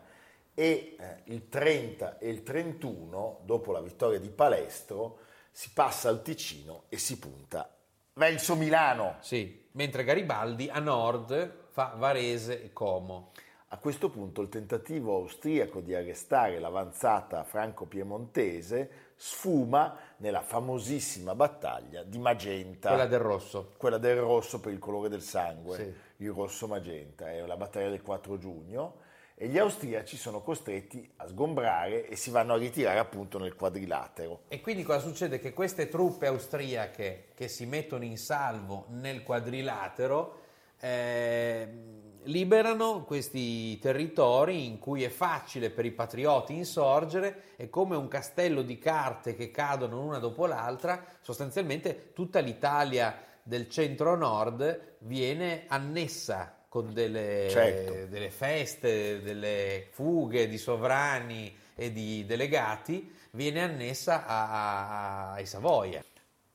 e 0.55 0.97
eh, 0.99 1.23
il 1.25 1.49
30 1.49 2.19
e 2.19 2.29
il 2.29 2.43
31, 2.43 3.41
dopo 3.45 3.73
la 3.73 3.81
vittoria 3.81 4.19
di 4.19 4.29
Palestro, 4.29 5.19
si 5.51 5.71
passa 5.75 6.09
al 6.09 6.23
Ticino 6.23 6.85
e 6.89 6.99
si 6.99 7.19
punta 7.19 7.77
verso 8.15 8.57
Milano. 8.57 9.17
Sì, 9.21 9.69
mentre 9.73 10.05
Garibaldi 10.05 10.69
a 10.69 10.79
nord 10.79 11.69
fa 11.71 11.95
Varese 11.97 12.63
e 12.63 12.73
Como. 12.73 13.33
A 13.75 13.79
questo 13.79 14.11
punto 14.11 14.43
il 14.43 14.51
tentativo 14.51 15.17
austriaco 15.17 15.81
di 15.81 15.95
arrestare 15.95 16.59
l'avanzata 16.59 17.43
franco-piemontese 17.43 18.91
sfuma 19.17 19.97
nella 20.19 20.43
famosissima 20.43 21.35
battaglia 21.35 22.03
di 22.03 22.19
Magenta. 22.19 22.91
Quella 22.91 23.07
del 23.07 23.21
rosso. 23.21 23.73
quella 23.79 23.97
del 23.97 24.21
rosso 24.21 24.61
per 24.61 24.75
il 24.75 24.79
colore 24.79 25.09
del 25.09 25.23
sangue, 25.23 25.77
Sì. 25.77 26.25
il 26.25 26.33
rosso 26.33 26.67
magenta, 26.67 27.31
è 27.31 27.41
la 27.47 27.57
battaglia 27.57 27.89
del 27.89 28.03
4 28.03 28.37
giugno 28.37 28.97
e 29.35 29.49
gli 29.49 29.57
austriaci 29.57 30.19
sono 30.19 30.43
costretti 30.43 31.11
a 31.17 31.27
sgombrare 31.27 32.07
e 32.07 32.15
si 32.17 32.31
vanno 32.31 32.53
a 32.53 32.59
ritirare 32.59 32.99
appunto 32.99 33.39
nel 33.39 33.55
quadrilatero. 33.55 34.43
E 34.49 34.61
quindi 34.61 34.83
cosa 34.83 34.99
succede? 34.99 35.39
Che 35.39 35.55
queste 35.55 35.89
truppe 35.89 36.27
austriache 36.27 37.29
che 37.35 37.49
si 37.49 37.65
mettono 37.65 38.05
in 38.05 38.19
salvo 38.19 38.85
nel 38.91 39.23
quadrilatero 39.23 40.41
eh, 40.79 42.11
liberano 42.25 43.05
questi 43.05 43.79
territori 43.79 44.67
in 44.67 44.79
cui 44.79 45.03
è 45.03 45.09
facile 45.09 45.71
per 45.71 45.85
i 45.85 45.91
patrioti 45.93 46.55
insorgere 46.55 47.55
e 47.57 47.69
come 47.69 47.97
un 47.97 48.09
castello 48.09 48.63
di 48.63 48.79
carte 48.79 49.35
che 49.35 49.51
cadono 49.51 50.01
una 50.03 50.19
dopo 50.19 50.47
l'altra, 50.47 51.05
sostanzialmente 51.21 52.13
tutta 52.13 52.39
l'Italia 52.41 53.21
del 53.43 53.69
centro-nord 53.69 54.97
viene 54.99 55.65
annessa 55.67 56.57
con 56.69 56.93
delle, 56.93 57.49
Certo. 57.51 58.07
delle 58.07 58.31
feste, 58.31 59.21
delle 59.21 59.89
fughe 59.91 60.49
di 60.49 60.59
sovrani 60.59 61.55
e 61.75 61.93
di 61.93 62.25
delegati, 62.25 63.13
viene 63.33 63.63
annessa 63.63 64.25
a- 64.27 64.51
a- 64.51 65.33
ai 65.33 65.47
Savoia. 65.47 66.03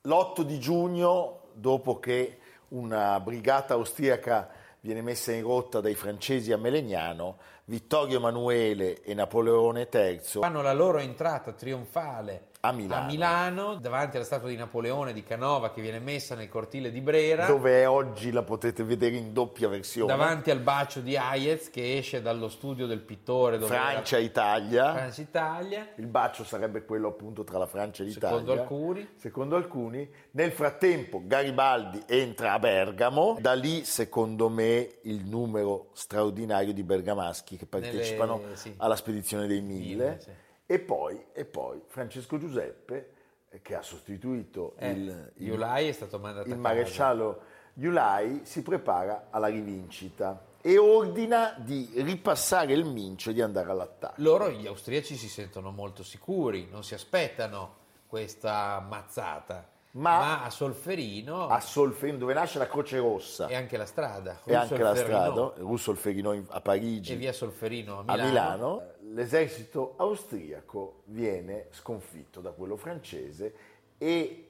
L'8 0.02 0.42
di 0.44 0.60
giugno, 0.60 1.50
dopo 1.54 2.00
che 2.00 2.40
una 2.70 3.20
brigata 3.20 3.74
austriaca 3.76 4.50
viene 4.82 5.02
messa 5.02 5.32
in 5.32 5.44
rotta 5.44 5.82
dai 5.82 5.96
francesi 5.96 6.52
a 6.52 6.58
Melegnano, 6.58 7.38
Vittorio 7.66 8.18
Emanuele 8.18 9.02
e 9.02 9.14
Napoleone 9.14 9.90
III 9.92 10.22
Fanno 10.24 10.62
la 10.62 10.74
loro 10.74 11.00
entrata 11.00 11.52
trionfale 11.52 12.48
A 12.68 12.72
Milano. 12.74 13.06
Milano, 13.06 13.76
davanti 13.76 14.18
alla 14.18 14.26
statua 14.26 14.50
di 14.50 14.56
Napoleone 14.56 15.14
di 15.14 15.24
Canova 15.24 15.72
che 15.72 15.82
viene 15.82 16.00
messa 16.00 16.36
nel 16.36 16.50
cortile 16.50 16.92
di 16.92 17.02
Brera, 17.02 17.46
dove 17.46 17.86
oggi 17.86 18.32
la 18.32 18.44
potete 18.44 18.84
vedere 18.84 19.16
in 19.16 19.32
doppia 19.34 19.68
versione. 19.68 20.08
davanti 20.08 20.52
al 20.52 20.60
bacio 20.60 21.00
di 21.00 21.16
Hayez 21.16 21.70
che 21.70 21.98
esce 21.98 22.22
dallo 22.22 22.50
studio 22.50 22.86
del 22.88 23.00
pittore 23.00 23.58
dove 23.58 23.74
Francia, 23.74 24.18
era 24.18 24.26
Italia. 24.26 24.94
Francia 24.94 25.22
Italia. 25.22 25.88
Il 25.96 26.08
bacio 26.08 26.44
sarebbe 26.44 26.84
quello 26.84 27.08
appunto 27.10 27.44
tra 27.44 27.58
la 27.58 27.68
Francia 27.68 28.04
e 28.04 28.08
l'Italia. 28.08 28.38
Secondo 28.38 28.62
alcuni. 28.62 29.10
Secondo 29.16 29.56
alcuni. 29.56 30.10
Nel 30.32 30.52
frattempo 30.52 31.22
Garibaldi 31.26 32.04
entra 32.06 32.54
a 32.54 32.60
Bergamo, 32.60 33.38
da 33.40 33.54
lì 33.54 33.84
secondo 33.86 34.50
me 34.50 34.98
il 35.04 35.26
numero 35.26 35.90
straordinario 35.94 36.74
di 36.74 36.84
bergamaschi 36.84 37.58
che 37.58 37.66
partecipano 37.66 38.38
Nelle- 38.38 38.56
sì. 38.56 38.74
alla 38.78 38.96
spedizione 38.96 39.48
dei 39.48 39.62
mille. 39.62 39.76
Mille, 39.78 40.20
sì. 40.20 40.32
E 40.70 40.80
poi, 40.80 41.26
e 41.34 41.46
poi 41.46 41.82
Francesco 41.88 42.38
Giuseppe 42.38 43.12
eh, 43.50 43.62
che 43.62 43.74
ha 43.76 43.82
sostituito 43.82 44.74
Eh, 44.78 44.90
il, 44.92 45.32
il- 45.38 45.48
Iulai 45.48 45.88
è 45.88 45.92
stato 45.94 46.20
mandato 46.20 46.50
il 46.50 46.58
maresciallo 46.58 47.40
Iulai 47.76 48.42
si 48.44 48.62
prepara 48.64 49.28
alla 49.30 49.48
rivincita 49.48 50.44
e 50.62 50.78
ordina 50.78 51.56
di 51.58 51.90
ripassare 51.98 52.74
il 52.74 52.84
Mincio 52.86 53.30
e 53.30 53.34
di 53.34 53.42
andare 53.42 53.70
all'attacco. 53.70 54.16
Loro, 54.18 54.50
gli 54.50 54.66
austriaci, 54.68 55.16
si 55.16 55.30
sentono 55.30 55.72
molto 55.72 56.02
sicuri, 56.04 56.68
non 56.72 56.84
si 56.84 56.96
aspettano 56.96 57.76
questa 58.08 58.84
mazzata. 58.86 59.70
Ma- 59.92 60.18
Ma, 60.18 60.44
a 60.44 60.50
Solferino 60.50 61.48
A 61.48 61.60
Solferino, 61.60 62.18
dove 62.20 62.34
nasce 62.34 62.58
la 62.60 62.68
Croce 62.68 62.98
Rossa 63.00 63.48
e 63.48 63.56
anche 63.56 63.78
la 63.78 63.86
strada. 63.86 64.40
e 64.44 64.54
anche 64.54 64.78
la 64.78 64.96
strada, 64.96 65.54
Russo 65.58 65.92
Solferino 65.94 66.34
in- 66.34 66.46
a 66.50 66.62
Parigi, 66.62 67.14
E 67.14 67.16
via 67.16 67.32
Solferino 67.32 68.04
a 68.06 68.14
a 68.14 68.24
Milano. 68.26 68.82
L'esercito 69.14 69.96
austriaco 69.98 71.02
viene 71.06 71.68
sconfitto 71.72 72.42
da 72.42 72.52
quello 72.52 72.76
francese 72.76 73.54
e 73.98 74.48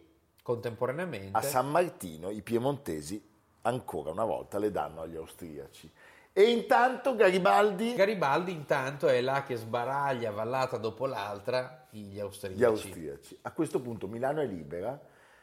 Contemporaneamente 0.48 1.38
a 1.38 1.42
San 1.42 1.70
Martino 1.70 2.30
i 2.30 2.42
piemontesi 2.42 3.22
ancora 3.64 4.12
una 4.12 4.24
volta 4.24 4.58
le 4.58 4.72
danno 4.72 5.02
agli 5.02 5.18
austriaci. 5.18 5.92
E 6.32 6.44
intanto 6.44 7.18
Garibaldi, 7.18 7.94
Garibaldi 7.96 8.54
intanto 8.54 9.10
è 9.10 9.20
là 9.20 9.44
che 9.44 9.58
sbaraglia 9.58 10.32
vallata 10.32 10.78
dopo 10.78 11.06
l'altra 11.06 11.88
gli 11.90 12.18
austriaci. 12.18 12.58
gli 12.58 12.64
austriaci. 12.64 13.38
A 13.42 13.52
questo 13.52 13.82
punto 13.82 14.08
Milano 14.08 14.40
è 14.40 14.46
libera, 14.46 14.98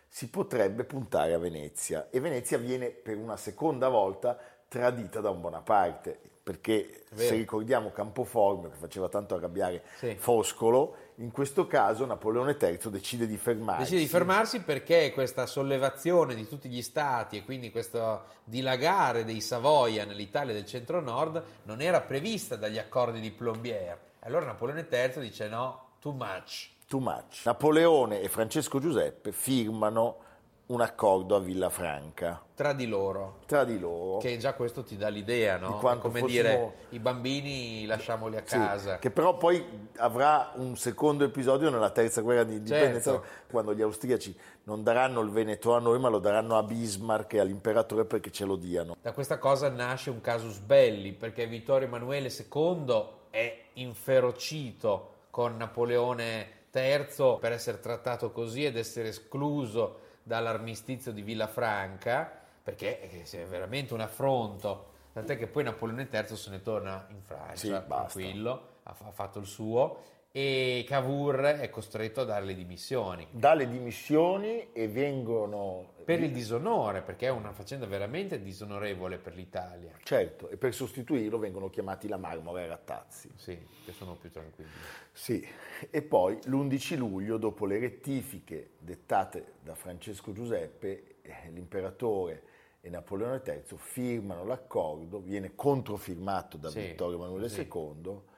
si 0.08 0.30
potrebbe 0.30 0.84
puntare 0.84 1.34
a 1.34 1.38
Venezia 1.38 2.08
e 2.08 2.18
Venezia 2.18 2.56
viene 2.56 2.88
per 2.88 3.18
una 3.18 3.36
seconda 3.36 3.90
volta 3.90 4.38
tradita 4.68 5.20
da 5.20 5.28
un 5.28 5.42
Bonaparte, 5.42 6.18
perché 6.44 7.04
se 7.14 7.36
ricordiamo 7.36 7.90
Campoformio 7.90 8.68
che 8.68 8.76
faceva 8.76 9.08
tanto 9.08 9.34
arrabbiare 9.34 9.82
Sì. 9.96 10.14
Foscolo, 10.18 10.94
in 11.16 11.30
questo 11.30 11.66
caso 11.66 12.04
Napoleone 12.04 12.58
III 12.60 12.90
decide 12.90 13.26
di 13.26 13.38
fermarsi. 13.38 13.84
Decide 13.84 14.00
di 14.00 14.06
fermarsi 14.06 14.60
perché 14.60 15.10
questa 15.14 15.46
sollevazione 15.46 16.34
di 16.34 16.46
tutti 16.46 16.68
gli 16.68 16.82
stati 16.82 17.38
e 17.38 17.44
quindi 17.44 17.70
questo 17.70 18.24
dilagare 18.44 19.24
dei 19.24 19.40
Savoia 19.40 20.04
nell'Italia 20.04 20.52
del 20.52 20.66
centro-nord 20.66 21.42
non 21.62 21.80
era 21.80 22.02
prevista 22.02 22.56
dagli 22.56 22.76
accordi 22.78 23.20
di 23.20 23.30
Plombières. 23.30 23.96
Allora 24.20 24.44
Napoleone 24.44 24.86
III 24.90 25.22
dice 25.22 25.48
no, 25.48 25.92
too 25.98 26.12
much. 26.12 26.72
Too 26.86 27.00
much. 27.00 27.40
Napoleone 27.46 28.20
e 28.20 28.28
Francesco 28.28 28.80
Giuseppe 28.80 29.32
firmano 29.32 30.23
un 30.66 30.80
accordo 30.80 31.36
a 31.36 31.40
Villafranca 31.40 32.42
Tra 32.54 32.72
di 32.72 32.86
loro. 32.86 33.40
tra 33.44 33.64
di 33.64 33.78
loro. 33.78 34.16
Che 34.18 34.38
già 34.38 34.54
questo 34.54 34.82
ti 34.82 34.96
dà 34.96 35.08
l'idea, 35.08 35.58
no? 35.58 35.72
Di 35.72 35.74
quanto 35.74 36.06
Come 36.08 36.20
fossimo- 36.20 36.40
dire, 36.42 36.74
i 36.90 36.98
bambini 36.98 37.84
lasciamoli 37.84 38.36
a 38.36 38.42
Sì, 38.46 38.56
casa. 38.56 38.98
che 38.98 39.10
però 39.10 39.36
poi 39.36 39.62
avrà 39.96 40.52
un 40.54 40.74
secondo 40.76 41.24
episodio 41.24 41.68
nella 41.68 41.90
terza 41.90 42.22
guerra 42.22 42.44
di 42.44 42.54
indipendenza, 42.56 43.10
Certo. 43.12 43.26
quando 43.50 43.74
gli 43.74 43.82
austriaci 43.82 44.34
non 44.64 44.82
daranno 44.82 45.20
il 45.20 45.28
Veneto 45.30 45.74
a 45.74 45.80
noi, 45.80 45.98
ma 45.98 46.08
lo 46.08 46.18
daranno 46.18 46.56
a 46.56 46.62
Bismarck 46.62 47.34
e 47.34 47.40
all'imperatore 47.40 48.06
perché 48.06 48.30
ce 48.30 48.46
lo 48.46 48.56
diano. 48.56 48.96
Da 49.02 49.12
questa 49.12 49.36
cosa 49.36 49.68
nasce 49.68 50.08
un 50.08 50.22
casus 50.22 50.58
belli, 50.60 51.12
perché 51.12 51.46
Vittorio 51.46 51.86
Emanuele 51.86 52.28
II 52.30 53.04
è 53.28 53.64
inferocito 53.74 55.10
con 55.30 55.56
Napoleone 55.58 56.62
III 56.72 57.36
per 57.38 57.52
essere 57.52 57.80
trattato 57.80 58.30
così 58.30 58.64
ed 58.64 58.76
essere 58.78 59.08
escluso 59.08 59.98
dall'armistizio 60.24 61.12
di 61.12 61.22
Villafranca, 61.22 62.28
perché 62.62 63.00
è 63.00 63.46
veramente 63.46 63.94
un 63.94 64.00
affronto. 64.00 64.92
Tant'è 65.12 65.38
che 65.38 65.46
poi 65.46 65.62
Napoleone 65.62 66.08
III 66.10 66.36
se 66.36 66.50
ne 66.50 66.60
torna 66.60 67.06
in 67.10 67.22
Francia, 67.22 67.54
Sì, 67.54 67.68
tranquillo, 67.86 68.68
ha, 68.82 68.96
ha 68.98 69.10
fatto 69.12 69.38
il 69.38 69.46
suo, 69.46 70.02
e 70.36 70.84
Cavour 70.84 71.42
è 71.42 71.70
costretto 71.70 72.22
a 72.22 72.24
dare 72.24 72.44
le 72.44 72.56
dimissioni. 72.56 73.24
Dà 73.30 73.54
le 73.54 73.70
dimissioni 73.70 74.72
e 74.72 74.88
vengono... 74.88 75.92
Per 76.04 76.20
il 76.20 76.32
disonore, 76.32 77.02
perché 77.02 77.26
è 77.26 77.30
una 77.30 77.52
faccenda 77.52 77.86
veramente 77.86 78.42
disonorevole 78.42 79.18
per 79.18 79.36
l'Italia. 79.36 79.96
Certo, 80.02 80.48
e 80.48 80.56
per 80.56 80.74
sostituirlo 80.74 81.38
vengono 81.38 81.70
chiamati 81.70 82.08
la 82.08 82.16
Marmora 82.16 82.62
e 82.62 82.66
Rattazzi. 82.66 83.30
Sì, 83.36 83.56
che 83.84 83.92
sono 83.92 84.16
più 84.16 84.32
tranquilli. 84.32 84.70
Sì, 85.12 85.46
e 85.88 86.02
poi 86.02 86.36
l'11 86.46 86.96
luglio, 86.96 87.36
dopo 87.36 87.64
le 87.64 87.78
rettifiche 87.78 88.70
dettate 88.80 89.52
da 89.62 89.76
Francesco 89.76 90.32
Giuseppe, 90.32 91.18
eh, 91.22 91.48
l'imperatore 91.52 92.42
e 92.80 92.90
Napoleone 92.90 93.40
III 93.46 93.62
firmano 93.76 94.44
l'accordo, 94.44 95.20
viene 95.20 95.54
controfirmato 95.54 96.56
da 96.56 96.70
Sì, 96.70 96.80
Vittorio 96.80 97.18
Emanuele 97.18 97.48
sì. 97.48 97.60
II 97.60 98.32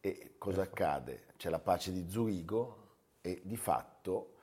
e 0.00 0.34
cosa 0.38 0.62
accade? 0.62 1.26
C'è 1.36 1.50
la 1.50 1.58
pace 1.58 1.92
di 1.92 2.08
Zurigo 2.08 2.84
e 3.20 3.40
di 3.44 3.56
fatto 3.56 4.34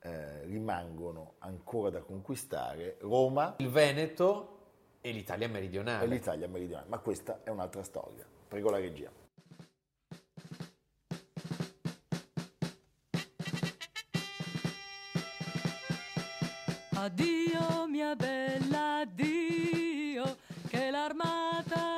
eh, 0.00 0.44
rimangono 0.44 1.34
ancora 1.38 1.90
da 1.90 2.00
conquistare 2.00 2.98
Roma 3.00 3.54
Il 3.58 3.70
Veneto 3.70 4.56
e 5.00 5.10
l'Italia 5.12 5.48
meridionale. 5.48 6.04
e 6.04 6.08
l'Italia 6.08 6.48
meridionale, 6.48 6.88
ma 6.88 6.98
questa 6.98 7.42
è 7.42 7.50
un'altra 7.50 7.82
storia. 7.82 8.26
Prego 8.48 8.70
la 8.70 8.78
regia. 8.78 9.10
Addio 16.94 17.86
mia 17.88 18.14
bella, 18.16 18.98
addio, 19.00 20.36
che 20.68 20.90
l'armata 20.90 21.97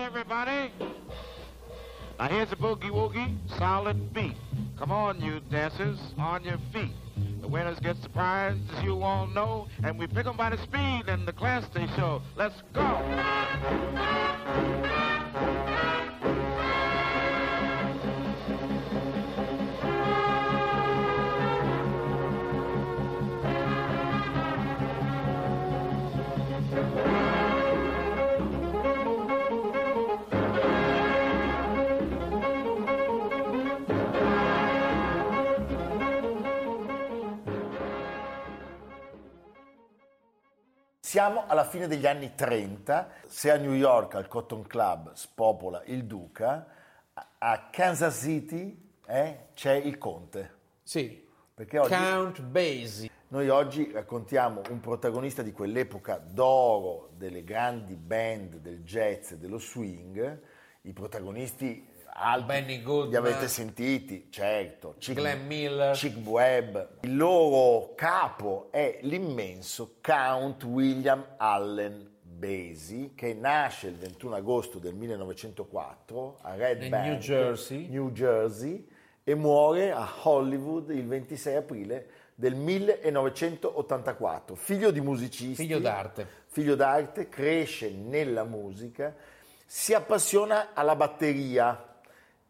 Everybody. 0.00 0.70
Now 2.18 2.28
here's 2.28 2.52
a 2.52 2.56
boogie 2.56 2.90
woogie, 2.90 3.36
solid 3.58 4.14
beat. 4.14 4.36
Come 4.78 4.92
on, 4.92 5.20
you 5.20 5.40
dancers, 5.50 5.98
on 6.16 6.44
your 6.44 6.58
feet. 6.72 6.92
The 7.40 7.48
winners 7.48 7.78
get 7.80 7.96
the 8.02 8.08
as 8.16 8.84
you 8.84 9.02
all 9.02 9.26
know, 9.26 9.66
and 9.82 9.98
we 9.98 10.06
pick 10.06 10.26
'em 10.26 10.36
by 10.36 10.50
the 10.50 10.58
speed 10.58 11.08
and 11.08 11.26
the 11.26 11.32
class 11.32 11.66
they 11.74 11.88
show. 11.88 12.22
Let's 12.36 12.62
go. 12.72 14.77
Siamo 41.18 41.48
alla 41.48 41.64
fine 41.64 41.88
degli 41.88 42.06
anni 42.06 42.36
30, 42.36 43.10
se 43.26 43.50
a 43.50 43.56
New 43.56 43.72
York 43.72 44.14
al 44.14 44.28
Cotton 44.28 44.64
Club 44.68 45.14
spopola 45.14 45.82
il 45.86 46.04
Duca, 46.04 46.64
a- 47.38 47.68
Kansas 47.72 48.20
City 48.20 48.92
eh, 49.04 49.46
c'è 49.52 49.72
il 49.72 49.98
Conte. 49.98 50.54
Sì. 50.80 51.26
Perché 51.52 51.80
oggi- 51.80 51.92
Count 51.92 52.40
Basie. 52.42 53.10
Noi 53.30 53.48
oggi 53.48 53.90
raccontiamo 53.90 54.62
un 54.70 54.78
protagonista 54.78 55.42
di 55.42 55.50
quell'epoca 55.50 56.18
d'oro 56.18 57.10
delle 57.16 57.42
grandi 57.42 57.96
band 57.96 58.58
del 58.58 58.84
jazz 58.84 59.32
e 59.32 59.38
dello 59.38 59.58
swing, 59.58 60.40
i 60.82 60.92
protagonisti 60.92 61.84
alti, 62.20 62.46
Benny 62.46 62.82
Goodman. 62.82 63.10
li 63.10 63.16
avete 63.16 63.48
sentiti, 63.48 64.28
certo, 64.30 64.94
Chick, 64.98 65.18
Glenn 65.18 65.46
Miller. 65.46 65.94
Chick 65.94 66.26
Webb. 66.26 66.76
Il 67.02 67.16
loro 67.16 67.94
capo 67.94 68.68
è 68.70 68.98
l'immenso 69.02 69.96
Count 70.02 70.62
William 70.64 71.24
Allen 71.36 72.16
Basie, 72.22 73.12
che 73.14 73.34
nasce 73.34 73.88
il 73.88 73.96
21 73.96 74.36
agosto 74.36 74.78
del 74.78 74.94
1904 74.94 76.38
a 76.42 76.54
Red 76.54 76.88
Bank, 76.88 77.06
New 77.06 77.18
Jersey. 77.18 77.88
New 77.88 78.10
Jersey, 78.12 78.86
e 79.24 79.34
muore 79.34 79.92
a 79.92 80.08
Hollywood 80.22 80.90
il 80.90 81.06
26 81.06 81.56
aprile 81.56 82.08
del 82.34 82.54
1984. 82.54 84.54
Figlio 84.54 84.90
di 84.90 85.00
musicisti. 85.00 85.54
Figlio 85.54 85.80
d'arte. 85.80 86.26
Figlio 86.46 86.76
d'arte, 86.76 87.28
cresce 87.28 87.90
nella 87.90 88.44
musica, 88.44 89.14
si 89.66 89.92
appassiona 89.92 90.68
alla 90.72 90.96
batteria 90.96 91.87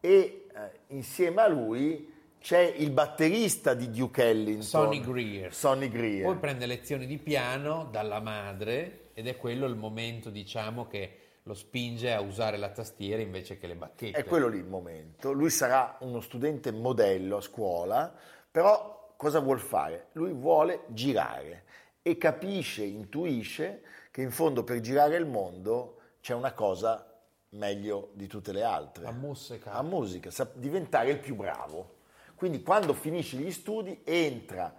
e 0.00 0.46
eh, 0.52 0.70
insieme 0.88 1.42
a 1.42 1.48
lui 1.48 2.16
c'è 2.40 2.60
il 2.60 2.90
batterista 2.90 3.74
di 3.74 3.90
Duke 3.90 4.22
Ellington. 4.22 4.62
Sonny 4.62 5.00
Greer. 5.00 5.52
Sonny 5.52 5.88
Greer. 5.88 6.24
Poi 6.24 6.36
prende 6.36 6.66
lezioni 6.66 7.06
di 7.06 7.18
piano 7.18 7.88
dalla 7.90 8.20
madre 8.20 9.10
ed 9.14 9.26
è 9.26 9.36
quello 9.36 9.66
il 9.66 9.74
momento, 9.74 10.30
diciamo, 10.30 10.86
che 10.86 11.18
lo 11.42 11.54
spinge 11.54 12.12
a 12.12 12.20
usare 12.20 12.56
la 12.56 12.68
tastiera 12.68 13.22
invece 13.22 13.58
che 13.58 13.66
le 13.66 13.74
bacchette. 13.74 14.18
È 14.18 14.24
quello 14.24 14.48
lì 14.48 14.58
il 14.58 14.66
momento. 14.66 15.32
Lui 15.32 15.50
sarà 15.50 15.96
uno 16.00 16.20
studente 16.20 16.70
modello 16.70 17.38
a 17.38 17.40
scuola, 17.40 18.14
però 18.50 19.14
cosa 19.16 19.40
vuol 19.40 19.58
fare? 19.58 20.08
Lui 20.12 20.32
vuole 20.32 20.84
girare 20.88 21.64
e 22.02 22.16
capisce, 22.18 22.84
intuisce 22.84 23.82
che 24.10 24.22
in 24.22 24.30
fondo 24.30 24.62
per 24.62 24.80
girare 24.80 25.16
il 25.16 25.26
mondo 25.26 25.96
c'è 26.20 26.34
una 26.34 26.52
cosa 26.52 27.07
meglio 27.50 28.10
di 28.12 28.26
tutte 28.26 28.52
le 28.52 28.62
altre. 28.62 29.04
La 29.04 29.12
musica. 29.12 29.72
La 29.72 29.82
musica, 29.82 30.30
sa- 30.30 30.50
diventare 30.52 31.10
il 31.10 31.18
più 31.18 31.34
bravo. 31.34 31.96
Quindi 32.34 32.62
quando 32.62 32.94
finisce 32.94 33.36
gli 33.36 33.50
studi 33.50 34.00
entra 34.04 34.74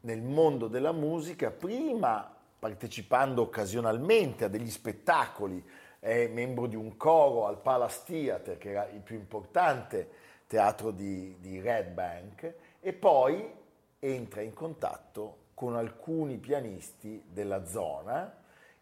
nel 0.00 0.20
mondo 0.20 0.68
della 0.68 0.92
musica, 0.92 1.50
prima 1.50 2.36
partecipando 2.58 3.42
occasionalmente 3.42 4.44
a 4.44 4.48
degli 4.48 4.70
spettacoli, 4.70 5.64
è 5.98 6.26
membro 6.28 6.66
di 6.66 6.76
un 6.76 6.96
coro 6.96 7.46
al 7.46 7.60
Palace 7.60 8.02
Theatre, 8.04 8.58
che 8.58 8.70
era 8.70 8.88
il 8.88 9.00
più 9.00 9.16
importante 9.16 10.08
teatro 10.46 10.90
di, 10.90 11.36
di 11.40 11.60
Red 11.60 11.92
Bank, 11.92 12.54
e 12.80 12.92
poi 12.92 13.50
entra 13.98 14.42
in 14.42 14.52
contatto 14.52 15.36
con 15.54 15.76
alcuni 15.76 16.38
pianisti 16.38 17.24
della 17.28 17.64
zona 17.66 18.36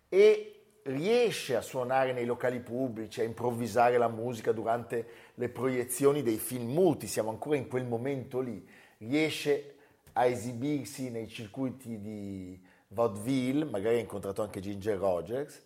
e 0.09 0.60
riesce 0.85 1.57
a 1.57 1.61
suonare 1.61 2.13
nei 2.13 2.25
locali 2.25 2.61
pubblici, 2.61 3.21
a 3.21 3.25
improvvisare 3.25 3.99
la 3.99 4.09
musica 4.09 4.53
durante 4.53 5.07
le 5.35 5.49
proiezioni 5.49 6.23
dei 6.23 6.39
film 6.39 6.73
muti, 6.73 7.07
siamo 7.07 7.31
ancora 7.31 7.57
in 7.57 7.69
quel 7.69 7.85
momento 7.85 8.41
lì, 8.41 8.67
riesce 8.99 9.75
a 10.13 10.25
esibirsi 10.25 11.11
nei 11.11 11.29
circuiti 11.29 12.01
di 12.01 12.61
vaudeville, 12.89 13.65
magari 13.65 13.97
ha 13.97 14.01
incontrato 14.01 14.43
anche 14.43 14.61
Ginger 14.61 14.99
Rogers, 14.99 15.63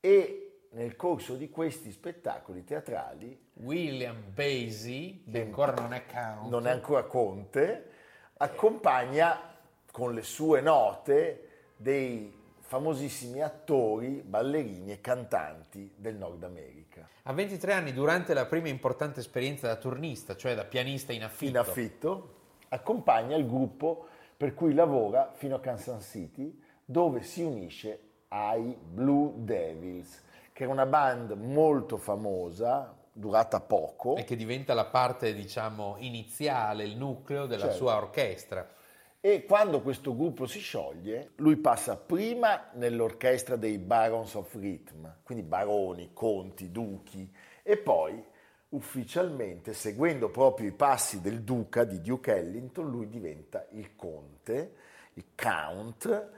e 0.00 0.52
nel 0.70 0.96
corso 0.96 1.34
di 1.34 1.50
questi 1.50 1.92
spettacoli 1.92 2.64
teatrali 2.64 3.38
William 3.54 4.16
Basie, 4.32 5.20
che 5.30 5.40
ancora 5.42 5.72
non 5.72 5.92
è 5.92 6.04
count. 6.06 6.50
non 6.50 6.66
è 6.66 6.70
ancora 6.70 7.04
Conte, 7.04 7.90
accompagna 8.38 9.56
con 9.90 10.14
le 10.14 10.22
sue 10.22 10.60
note 10.62 11.48
dei 11.76 12.40
famosissimi 12.72 13.42
attori, 13.42 14.22
ballerini 14.24 14.92
e 14.92 15.02
cantanti 15.02 15.92
del 15.94 16.16
Nord 16.16 16.42
America. 16.42 17.06
A 17.24 17.32
23 17.34 17.70
anni, 17.74 17.92
durante 17.92 18.32
la 18.32 18.46
prima 18.46 18.68
importante 18.68 19.20
esperienza 19.20 19.66
da 19.66 19.76
turnista, 19.76 20.36
cioè 20.36 20.54
da 20.54 20.64
pianista 20.64 21.12
in 21.12 21.22
affitto, 21.22 21.50
In 21.50 21.56
affitto 21.58 22.34
accompagna 22.70 23.36
il 23.36 23.46
gruppo 23.46 24.06
per 24.34 24.54
cui 24.54 24.72
lavora 24.72 25.32
fino 25.34 25.56
a 25.56 25.60
Kansas 25.60 26.02
City, 26.08 26.58
dove 26.82 27.22
si 27.22 27.42
unisce 27.42 28.00
ai 28.28 28.74
Blue 28.82 29.32
Devils, 29.36 30.22
che 30.54 30.62
era 30.62 30.72
una 30.72 30.86
band 30.86 31.32
molto 31.32 31.98
famosa, 31.98 32.96
durata 33.12 33.60
poco. 33.60 34.16
e 34.16 34.24
che 34.24 34.34
diventa 34.34 34.72
la 34.72 34.86
parte, 34.86 35.34
diciamo, 35.34 35.96
iniziale, 35.98 36.84
il 36.84 36.96
nucleo 36.96 37.44
della 37.44 37.64
Certo. 37.64 37.76
sua 37.76 37.96
orchestra. 37.96 38.66
E 39.24 39.44
quando 39.44 39.82
questo 39.82 40.16
gruppo 40.16 40.46
si 40.46 40.58
scioglie, 40.58 41.30
lui 41.36 41.56
passa 41.56 41.96
prima 41.96 42.70
nell'orchestra 42.72 43.54
dei 43.54 43.78
Barons 43.78 44.34
of 44.34 44.52
Rhythm, 44.52 45.18
quindi 45.22 45.44
baroni, 45.44 46.10
conti, 46.12 46.72
duchi, 46.72 47.32
e 47.62 47.76
poi 47.76 48.20
ufficialmente, 48.70 49.74
seguendo 49.74 50.28
proprio 50.28 50.66
i 50.66 50.72
passi 50.72 51.20
del 51.20 51.42
duca 51.42 51.84
di 51.84 52.00
Duke 52.00 52.34
Ellington, 52.34 52.90
lui 52.90 53.06
diventa 53.08 53.64
il 53.70 53.94
conte, 53.94 54.74
il 55.12 55.26
count, 55.36 56.30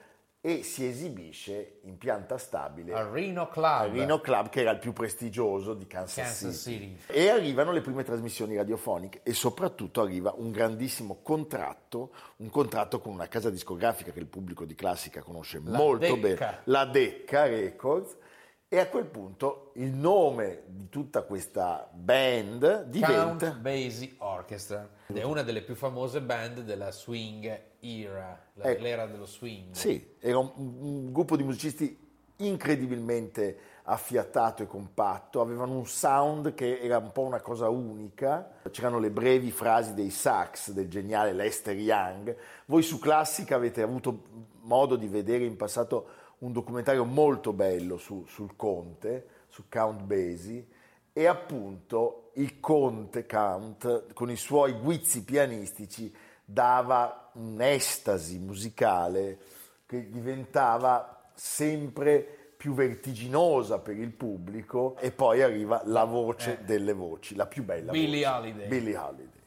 e 0.46 0.62
si 0.62 0.87
esibisce 0.87 1.78
in 1.85 1.96
pianta 1.96 2.37
stabile 2.37 2.92
Al 2.92 3.07
Reno 3.07 3.48
Club. 3.48 3.94
Reno 3.94 4.20
Club, 4.20 4.50
che 4.50 4.61
era 4.61 4.72
il 4.72 4.78
più 4.78 4.92
prestigioso 4.92 5.72
di 5.72 5.87
Kansas, 5.87 6.22
Kansas 6.22 6.61
City. 6.61 6.98
City. 6.98 7.18
E 7.18 7.30
arrivano 7.30 7.72
le 7.72 7.80
prime 7.80 8.04
trasmissioni 8.04 8.54
radiofoniche 8.54 9.20
e 9.22 9.33
soprattutto 9.33 10.02
arriva 10.02 10.35
un 10.37 10.50
grandissimo 10.50 11.20
contratto, 11.22 12.12
un 12.37 12.50
contratto 12.50 13.00
con 13.00 13.14
una 13.14 13.26
casa 13.26 13.48
discografica 13.48 14.12
che 14.12 14.18
il 14.18 14.26
pubblico 14.26 14.66
di 14.66 14.74
classica 14.74 15.22
conosce 15.22 15.62
La 15.64 15.78
molto 15.78 16.14
Decca. 16.14 16.18
bene, 16.18 16.61
la 16.64 16.85
Decca 16.85 17.46
Records. 17.46 18.14
E 18.74 18.80
a 18.80 18.88
quel 18.88 19.04
punto 19.04 19.70
il 19.74 19.92
nome 19.92 20.64
di 20.66 20.88
tutta 20.88 21.22
questa 21.22 21.88
band 21.92 22.58
Count 22.58 22.88
diventa 22.90 23.50
Basie 23.52 24.14
Orchestra. 24.18 24.88
È 25.06 25.22
una 25.22 25.42
delle 25.42 25.62
più 25.62 25.76
famose 25.76 26.20
band 26.20 26.62
della 26.62 26.90
swing 26.90 27.62
era, 27.78 28.37
la- 28.54 28.64
Ecco. 28.64 28.82
l'era 28.82 29.06
dello 29.06 29.26
swing. 29.26 29.74
Sì, 29.74 30.16
era 30.18 30.38
un, 30.38 30.50
un 30.56 31.12
gruppo 31.12 31.37
di 31.37 31.44
musicisti 31.44 31.96
incredibilmente 32.38 33.58
affiatato 33.84 34.64
e 34.64 34.66
compatto, 34.66 35.40
avevano 35.40 35.76
un 35.76 35.87
sound 35.87 36.54
che 36.54 36.80
era 36.80 36.98
un 36.98 37.12
po' 37.12 37.22
una 37.22 37.40
cosa 37.40 37.68
unica, 37.68 38.54
c'erano 38.72 38.98
le 38.98 39.10
brevi 39.10 39.52
frasi 39.52 39.94
dei 39.94 40.10
sax 40.10 40.72
del 40.72 40.88
geniale 40.88 41.32
Lester 41.32 41.76
Young. 41.76 42.37
Voi 42.64 42.82
su 42.82 42.98
Classica 42.98 43.54
avete 43.54 43.82
avuto 43.82 44.22
modo 44.62 44.96
di 44.96 45.06
vedere 45.06 45.44
in 45.44 45.56
passato 45.56 46.22
un 46.44 46.52
documentario 46.52 47.04
molto 47.04 47.52
bello 47.52 47.96
su- 47.96 48.24
sul 48.26 48.54
Conte, 48.54 49.26
su 49.48 49.64
Count 49.68 50.02
Basie, 50.02 50.66
e 51.12 51.26
appunto 51.26 52.30
il 52.35 52.61
Conte 52.61 53.26
Count 53.26 54.12
con 54.12 54.30
i 54.30 54.37
suoi 54.37 54.72
guizzi 54.72 55.24
pianistici 55.24 56.14
dava 56.44 57.30
un'estasi 57.35 58.38
musicale 58.38 59.38
che 59.87 60.11
diventava 60.11 61.30
sempre 61.33 62.26
più 62.57 62.74
vertiginosa 62.74 63.78
per 63.78 63.96
il 63.96 64.11
pubblico 64.11 64.96
e 64.98 65.12
poi 65.12 65.40
arriva 65.42 65.83
la 65.85 66.04
voce 66.04 66.61
delle 66.64 66.92
voci, 66.92 67.35
la 67.35 67.46
più 67.46 67.64
bella 67.64 67.90
Billie 67.90 68.24
voce. 68.24 68.37
Holiday. 68.37 68.68
Billie 68.68 68.96
Holiday. 68.96 69.42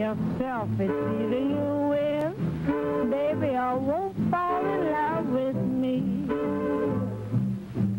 Yourself. 0.00 0.68
It's 0.78 0.90
either 0.90 1.38
you 1.38 1.68
win, 1.90 3.10
baby, 3.10 3.54
or 3.56 3.76
won't 3.78 4.16
fall 4.30 4.64
in 4.64 4.90
love 4.90 5.26
with 5.26 5.56
me. 5.56 6.02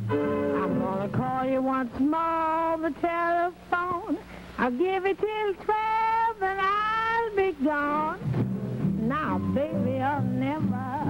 I'm 0.09 0.79
gonna 0.79 1.09
call 1.09 1.45
you 1.45 1.61
once 1.61 1.97
more 1.99 2.19
on 2.19 2.81
the 2.81 2.91
telephone. 3.01 4.17
I'll 4.57 4.71
give 4.71 5.05
it 5.05 5.19
till 5.19 5.53
twelve 5.63 6.41
and 6.41 6.59
I'll 6.59 7.35
be 7.35 7.51
gone. 7.63 8.19
Now, 9.07 9.37
baby, 9.53 9.99
I'll 9.99 10.21
never. 10.21 11.00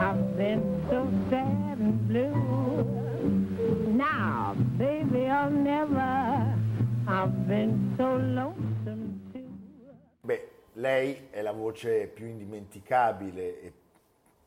I've 0.00 0.34
been 0.34 0.62
so 0.88 1.06
sad 1.28 1.78
and 1.78 2.08
blue. 2.08 2.32
Now, 3.94 4.54
baby, 4.78 5.26
I'll 5.26 5.50
never. 5.50 6.56
I've 7.06 7.46
been 7.46 7.92
so 7.98 8.16
lonesome 8.16 9.20
too. 9.30 9.46
Beh, 10.22 10.48
lei 10.72 11.28
è 11.28 11.42
la 11.42 11.52
voce 11.52 12.06
più 12.06 12.24
indimenticabile 12.24 13.60
e 13.60 13.72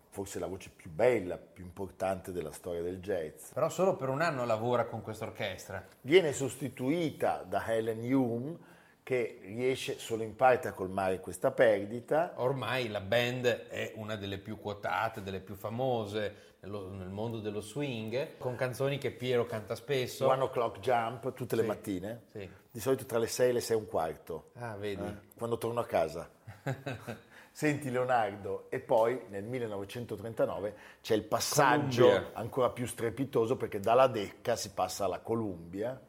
forse 0.10 0.40
la 0.40 0.48
voce 0.48 0.72
più 0.76 0.90
bella, 0.90 1.38
più 1.38 1.64
importante 1.64 2.32
della 2.32 2.52
storia 2.52 2.82
del 2.82 3.00
jazz. 3.00 3.52
Però 3.52 3.70
solo 3.70 3.96
per 3.96 4.10
un 4.10 4.22
anno 4.22 4.46
lavora 4.46 4.86
con 4.86 5.04
questa 5.04 5.26
orchestra. 5.26 5.86
Viene 6.02 6.32
sostituita 6.32 7.46
da 7.48 7.64
Helen 7.68 8.12
Hume 8.12 8.58
che 9.04 9.40
riesce 9.44 10.00
solo 10.00 10.24
in 10.24 10.36
parte 10.36 10.70
a 10.70 10.74
colmare 10.74 11.20
questa 11.20 11.52
perdita. 11.52 12.34
Ormai 12.38 12.88
la 12.88 13.02
band 13.02 13.46
è 13.68 13.92
una 13.96 14.16
delle 14.16 14.38
più 14.38 14.58
quotate, 14.60 15.22
delle 15.22 15.42
più 15.42 15.56
famose 15.56 16.52
nel 16.64 17.10
mondo 17.10 17.40
dello 17.42 17.60
swing, 17.60 18.38
con 18.38 18.56
canzoni 18.56 18.98
che 18.98 19.12
Piero 19.12 19.46
canta 19.46 19.76
spesso. 19.76 20.28
One 20.30 20.44
o'clock 20.44 20.80
jump 20.80 21.34
tutte 21.34 21.58
le 21.58 21.64
Sì, 21.64 21.68
mattine, 21.68 22.22
sì. 22.32 22.50
di 22.72 22.80
solito 22.80 23.04
tra 23.06 23.18
le 23.18 23.28
6 23.28 23.50
e 23.50 23.52
le 23.52 23.60
6 23.60 23.76
e 23.76 23.80
un 23.80 23.86
quarto, 23.88 24.52
Ah, 24.56 24.78
vedi. 24.78 25.04
eh, 25.04 25.36
quando 25.38 25.58
torno 25.58 25.82
a 25.82 25.86
casa. 25.86 26.30
Senti 27.52 27.92
Leonardo, 27.92 28.68
e 28.70 28.80
poi 28.80 29.26
nel 29.28 29.44
1939 29.44 30.76
c'è 31.02 31.14
il 31.16 31.24
passaggio 31.24 32.06
Columbia. 32.08 32.32
ancora 32.34 32.70
più 32.70 32.88
strepitoso 32.88 33.58
perché 33.58 33.80
dalla 33.80 34.08
Decca 34.08 34.56
si 34.56 34.72
passa 34.72 35.06
alla 35.06 35.20
Columbia, 35.20 36.00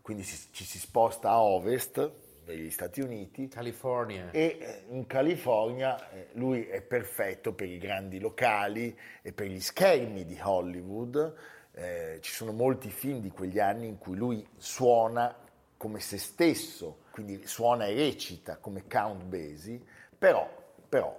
quindi 0.00 0.24
ci 0.24 0.64
si 0.64 0.78
sposta 0.78 1.28
a 1.30 1.42
ovest 1.42 2.10
degli 2.50 2.70
Stati 2.70 3.00
Uniti 3.00 3.48
California. 3.48 4.30
e 4.30 4.58
eh, 4.60 4.84
in 4.88 5.06
California 5.06 6.10
eh, 6.10 6.28
lui 6.32 6.66
è 6.66 6.82
perfetto 6.82 7.52
per 7.52 7.68
i 7.68 7.78
grandi 7.78 8.18
locali 8.18 8.96
e 9.22 9.32
per 9.32 9.46
gli 9.46 9.60
schermi 9.60 10.24
di 10.24 10.38
Hollywood. 10.42 11.34
Eh, 11.72 12.18
ci 12.20 12.32
sono 12.32 12.52
molti 12.52 12.90
film 12.90 13.20
di 13.20 13.30
quegli 13.30 13.58
anni 13.58 13.86
in 13.86 13.98
cui 13.98 14.16
lui 14.16 14.46
suona 14.56 15.34
come 15.76 16.00
se 16.00 16.18
stesso, 16.18 17.04
quindi 17.10 17.46
suona 17.46 17.86
e 17.86 17.94
recita 17.94 18.58
come 18.58 18.84
Count 18.86 19.22
Basie, 19.24 19.80
però, 20.18 20.46
però 20.88 21.18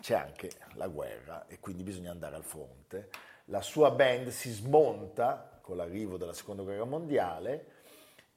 c'è 0.00 0.14
anche 0.14 0.50
la 0.74 0.88
guerra 0.88 1.46
e 1.46 1.60
quindi 1.60 1.82
bisogna 1.82 2.10
andare 2.10 2.36
al 2.36 2.44
fronte. 2.44 3.08
La 3.46 3.62
sua 3.62 3.90
band 3.92 4.28
si 4.28 4.50
smonta 4.50 5.58
con 5.62 5.76
l'arrivo 5.76 6.16
della 6.16 6.34
seconda 6.34 6.62
guerra 6.62 6.84
mondiale 6.84 7.66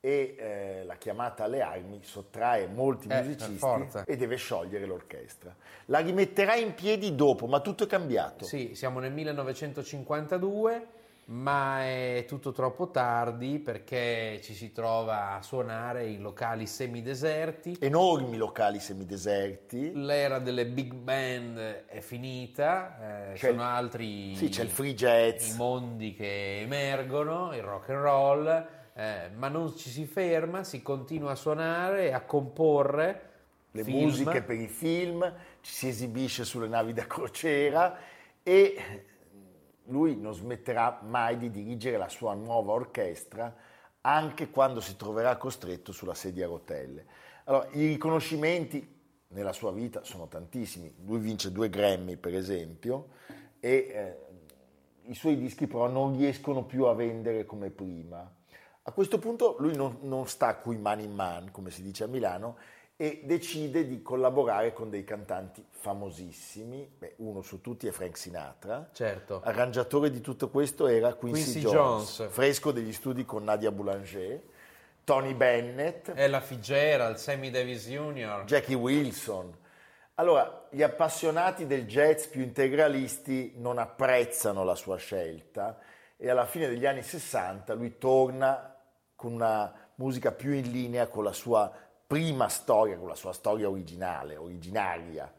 e 0.05 0.35
eh, 0.37 0.83
la 0.85 0.97
chiamata 0.97 1.45
alle 1.45 1.61
armi 1.63 1.99
sottrae 2.03 2.67
molti 2.67 3.07
Eh, 3.07 3.23
musicisti 3.23 3.59
e 4.05 4.15
deve 4.15 4.35
sciogliere 4.35 4.85
l'orchestra. 4.85 5.55
La 5.85 5.97
rimetterà 5.97 6.53
in 6.53 6.75
piedi 6.75 7.15
dopo, 7.15 7.47
ma 7.47 7.59
tutto 7.59 7.85
è 7.85 7.87
cambiato. 7.87 8.45
Sì, 8.45 8.75
siamo 8.75 8.99
nel 8.99 9.11
1952, 9.13 10.87
ma 11.27 11.81
è 11.83 12.25
tutto 12.27 12.51
troppo 12.51 12.91
tardi 12.91 13.57
perché 13.57 14.39
ci 14.43 14.53
si 14.53 14.71
trova 14.71 15.31
a 15.37 15.41
suonare 15.41 16.05
in 16.05 16.21
locali 16.21 16.67
semideserti. 16.67 17.77
Enormi 17.79 18.37
locali 18.37 18.79
semideserti. 18.79 19.91
L'era 19.95 20.37
delle 20.37 20.67
big 20.67 20.93
band 20.93 21.57
è 21.87 21.99
finita, 22.01 23.31
eh, 23.31 23.37
sono 23.37 23.53
il- 23.53 23.59
altri 23.59 24.35
Sì, 24.35 24.49
c'è 24.49 24.61
il 24.61 24.69
free 24.69 24.93
jazz. 24.93 25.53
i 25.53 25.55
mondi 25.57 26.13
che 26.13 26.59
emergono, 26.61 27.55
il 27.55 27.63
rock 27.63 27.89
and 27.89 28.01
roll, 28.01 28.67
eh, 28.97 29.29
ma 29.35 29.49
non 29.49 29.75
ci 29.75 29.89
si 29.89 30.05
ferma, 30.05 30.63
si 30.63 30.81
continua 30.81 31.31
a 31.31 31.35
suonare 31.35 32.07
e 32.07 32.13
a 32.13 32.21
comporre 32.21 33.33
le 33.71 33.83
film. 33.83 34.03
musiche 34.03 34.41
per 34.41 34.57
i 34.57 34.67
film, 34.67 35.33
ci 35.59 35.73
si 35.73 35.87
esibisce 35.89 36.45
sulle 36.45 36.67
navi 36.67 36.93
da 36.93 37.05
crociera 37.05 37.97
e 38.41 39.05
lui 39.87 40.15
non 40.15 40.33
smetterà 40.33 41.01
mai 41.03 41.37
di 41.37 41.51
dirigere 41.51 41.97
la 41.97 42.07
sua 42.07 42.33
nuova 42.33 42.71
orchestra 42.71 43.53
anche 44.01 44.49
quando 44.49 44.79
si 44.79 44.95
troverà 44.95 45.35
costretto 45.35 45.91
sulla 45.91 46.13
sedia 46.13 46.45
a 46.45 46.49
rotelle. 46.49 47.05
Allora, 47.45 47.67
i 47.71 47.87
riconoscimenti 47.87 48.93
nella 49.29 49.51
sua 49.51 49.71
vita 49.71 50.03
sono 50.03 50.27
tantissimi. 50.27 50.93
Lui 51.05 51.19
vince 51.19 51.51
due 51.51 51.69
Grammy, 51.69 52.15
per 52.15 52.35
esempio, 52.35 53.09
e 53.59 53.69
eh, 53.69 54.17
i 55.09 55.15
suoi 55.15 55.37
dischi 55.37 55.67
però 55.67 55.87
non 55.87 56.17
riescono 56.17 56.63
più 56.63 56.85
a 56.85 56.93
vendere 56.93 57.45
come 57.45 57.71
prima. 57.71 58.31
A 58.87 58.91
questo 58.91 59.17
punto 59.17 59.55
lui 59.57 59.75
non, 59.75 59.97
non 60.01 60.27
sta 60.27 60.57
qui 60.57 60.77
man 60.77 60.99
in 60.99 61.11
man, 61.11 61.49
come 61.49 61.71
si 61.71 61.81
dice 61.81 62.03
a 62.03 62.07
Milano, 62.07 62.57
e 62.95 63.21
decide 63.23 63.87
di 63.87 64.03
collaborare 64.03 64.73
con 64.73 64.91
dei 64.91 65.03
cantanti 65.03 65.65
famosissimi. 65.71 66.87
Beh, 66.95 67.15
uno 67.17 67.41
su 67.41 67.61
tutti 67.61 67.87
è 67.87 67.91
Frank 67.91 68.15
Sinatra. 68.15 68.89
Certo. 68.93 69.41
Arrangiatore 69.43 70.11
di 70.11 70.21
tutto 70.21 70.49
questo 70.49 70.85
era 70.85 71.15
Quincy, 71.15 71.41
Quincy 71.41 71.59
Jones, 71.61 72.17
Jones. 72.17 72.31
fresco 72.31 72.71
degli 72.71 72.93
studi 72.93 73.25
con 73.25 73.43
Nadia 73.43 73.71
Boulanger, 73.71 74.39
Tony 75.03 75.33
Bennett, 75.33 76.11
Ella 76.13 76.39
Fitzgerald, 76.39 77.15
Sammy 77.15 77.49
Davis 77.49 77.87
Jr. 77.87 78.43
Jackie 78.45 78.75
Wilson. 78.75 79.51
Allora, 80.13 80.67
gli 80.69 80.83
appassionati 80.83 81.65
del 81.65 81.87
jazz 81.87 82.27
più 82.27 82.43
integralisti 82.43 83.53
non 83.57 83.79
apprezzano 83.79 84.63
la 84.63 84.75
sua 84.75 84.97
scelta 84.97 85.79
e 86.15 86.29
alla 86.29 86.45
fine 86.45 86.67
degli 86.67 86.85
anni 86.85 87.01
60 87.01 87.73
lui 87.73 87.97
torna 87.97 88.74
con 89.15 89.33
una 89.33 89.73
musica 89.95 90.31
più 90.31 90.51
in 90.51 90.71
linea 90.71 91.07
con 91.07 91.23
la 91.23 91.33
sua 91.33 91.71
prima 92.07 92.47
storia, 92.49 92.97
con 92.97 93.07
la 93.07 93.15
sua 93.15 93.33
storia 93.33 93.69
originale, 93.69 94.35
originaria. 94.35 95.31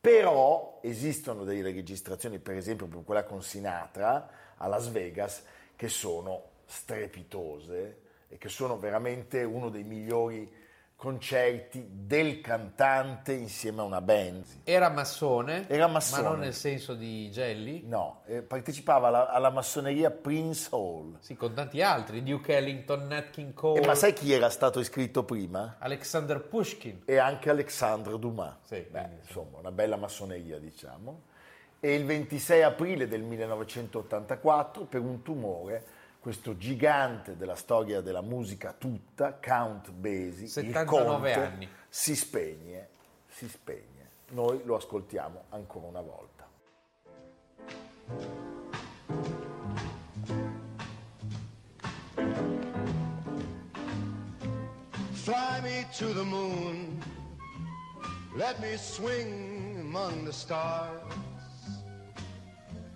Però 0.00 0.80
esistono 0.82 1.44
delle 1.44 1.62
registrazioni, 1.62 2.38
per 2.38 2.56
esempio 2.56 2.86
quella 3.04 3.24
con 3.24 3.42
Sinatra 3.42 4.28
a 4.56 4.66
Las 4.66 4.90
Vegas, 4.90 5.42
che 5.76 5.88
sono 5.88 6.50
strepitose 6.66 8.00
e 8.28 8.38
che 8.38 8.48
sono 8.48 8.78
veramente 8.78 9.42
uno 9.44 9.70
dei 9.70 9.84
migliori 9.84 10.50
concerti 10.96 11.86
del 11.90 12.40
cantante 12.40 13.32
insieme 13.32 13.80
a 13.80 13.84
una 13.84 14.00
band. 14.00 14.44
Era 14.64 14.88
massone, 14.88 15.68
Era 15.68 15.86
massone. 15.86 16.22
ma 16.22 16.28
non 16.30 16.38
nel 16.38 16.54
senso 16.54 16.94
di 16.94 17.30
Gelli. 17.30 17.82
No, 17.86 18.22
eh, 18.26 18.42
partecipava 18.42 19.08
alla, 19.08 19.28
alla 19.28 19.50
massoneria 19.50 20.10
Prince 20.10 20.68
Hall. 20.70 21.16
Sì, 21.20 21.36
con 21.36 21.52
tanti 21.52 21.82
altri, 21.82 22.22
Duke 22.22 22.56
Ellington, 22.56 23.06
Nat 23.06 23.30
King 23.30 23.52
Cole, 23.52 23.80
E 23.82 23.86
ma 23.86 23.94
sai 23.94 24.12
chi 24.14 24.32
era 24.32 24.48
stato 24.48 24.80
iscritto 24.80 25.24
prima? 25.24 25.76
Alexander 25.78 26.40
Pushkin. 26.40 27.02
E 27.04 27.18
anche 27.18 27.50
Alexandre 27.50 28.18
Dumas. 28.18 28.54
Sì, 28.62 28.76
Beh, 28.90 29.00
quindi, 29.00 29.16
insomma, 29.26 29.58
una 29.58 29.72
bella 29.72 29.96
massoneria, 29.96 30.58
diciamo. 30.58 31.22
E 31.80 31.94
il 31.94 32.06
26 32.06 32.62
aprile 32.62 33.06
del 33.06 33.20
1984, 33.22 34.84
per 34.84 35.00
un 35.00 35.20
tumore, 35.22 35.84
questo 36.24 36.56
gigante 36.56 37.36
della 37.36 37.54
storia 37.54 38.00
della 38.00 38.22
musica 38.22 38.72
tutta, 38.72 39.34
Count 39.34 39.90
Basie, 39.90 40.44
il 40.44 40.48
79 40.48 40.86
conte, 40.86 41.32
anni. 41.34 41.68
si 41.86 42.16
spegne, 42.16 42.88
si 43.28 43.46
spegne. 43.46 44.08
Noi 44.30 44.62
lo 44.64 44.76
ascoltiamo 44.76 45.42
ancora 45.50 45.86
una 45.86 46.00
volta. 46.00 46.48
Fly 55.12 55.60
me 55.60 55.86
to 55.98 56.14
the 56.14 56.24
moon. 56.24 57.02
Let 58.34 58.60
me 58.60 58.78
swing 58.78 59.78
among 59.80 60.24
the 60.24 60.32
stars. 60.32 61.02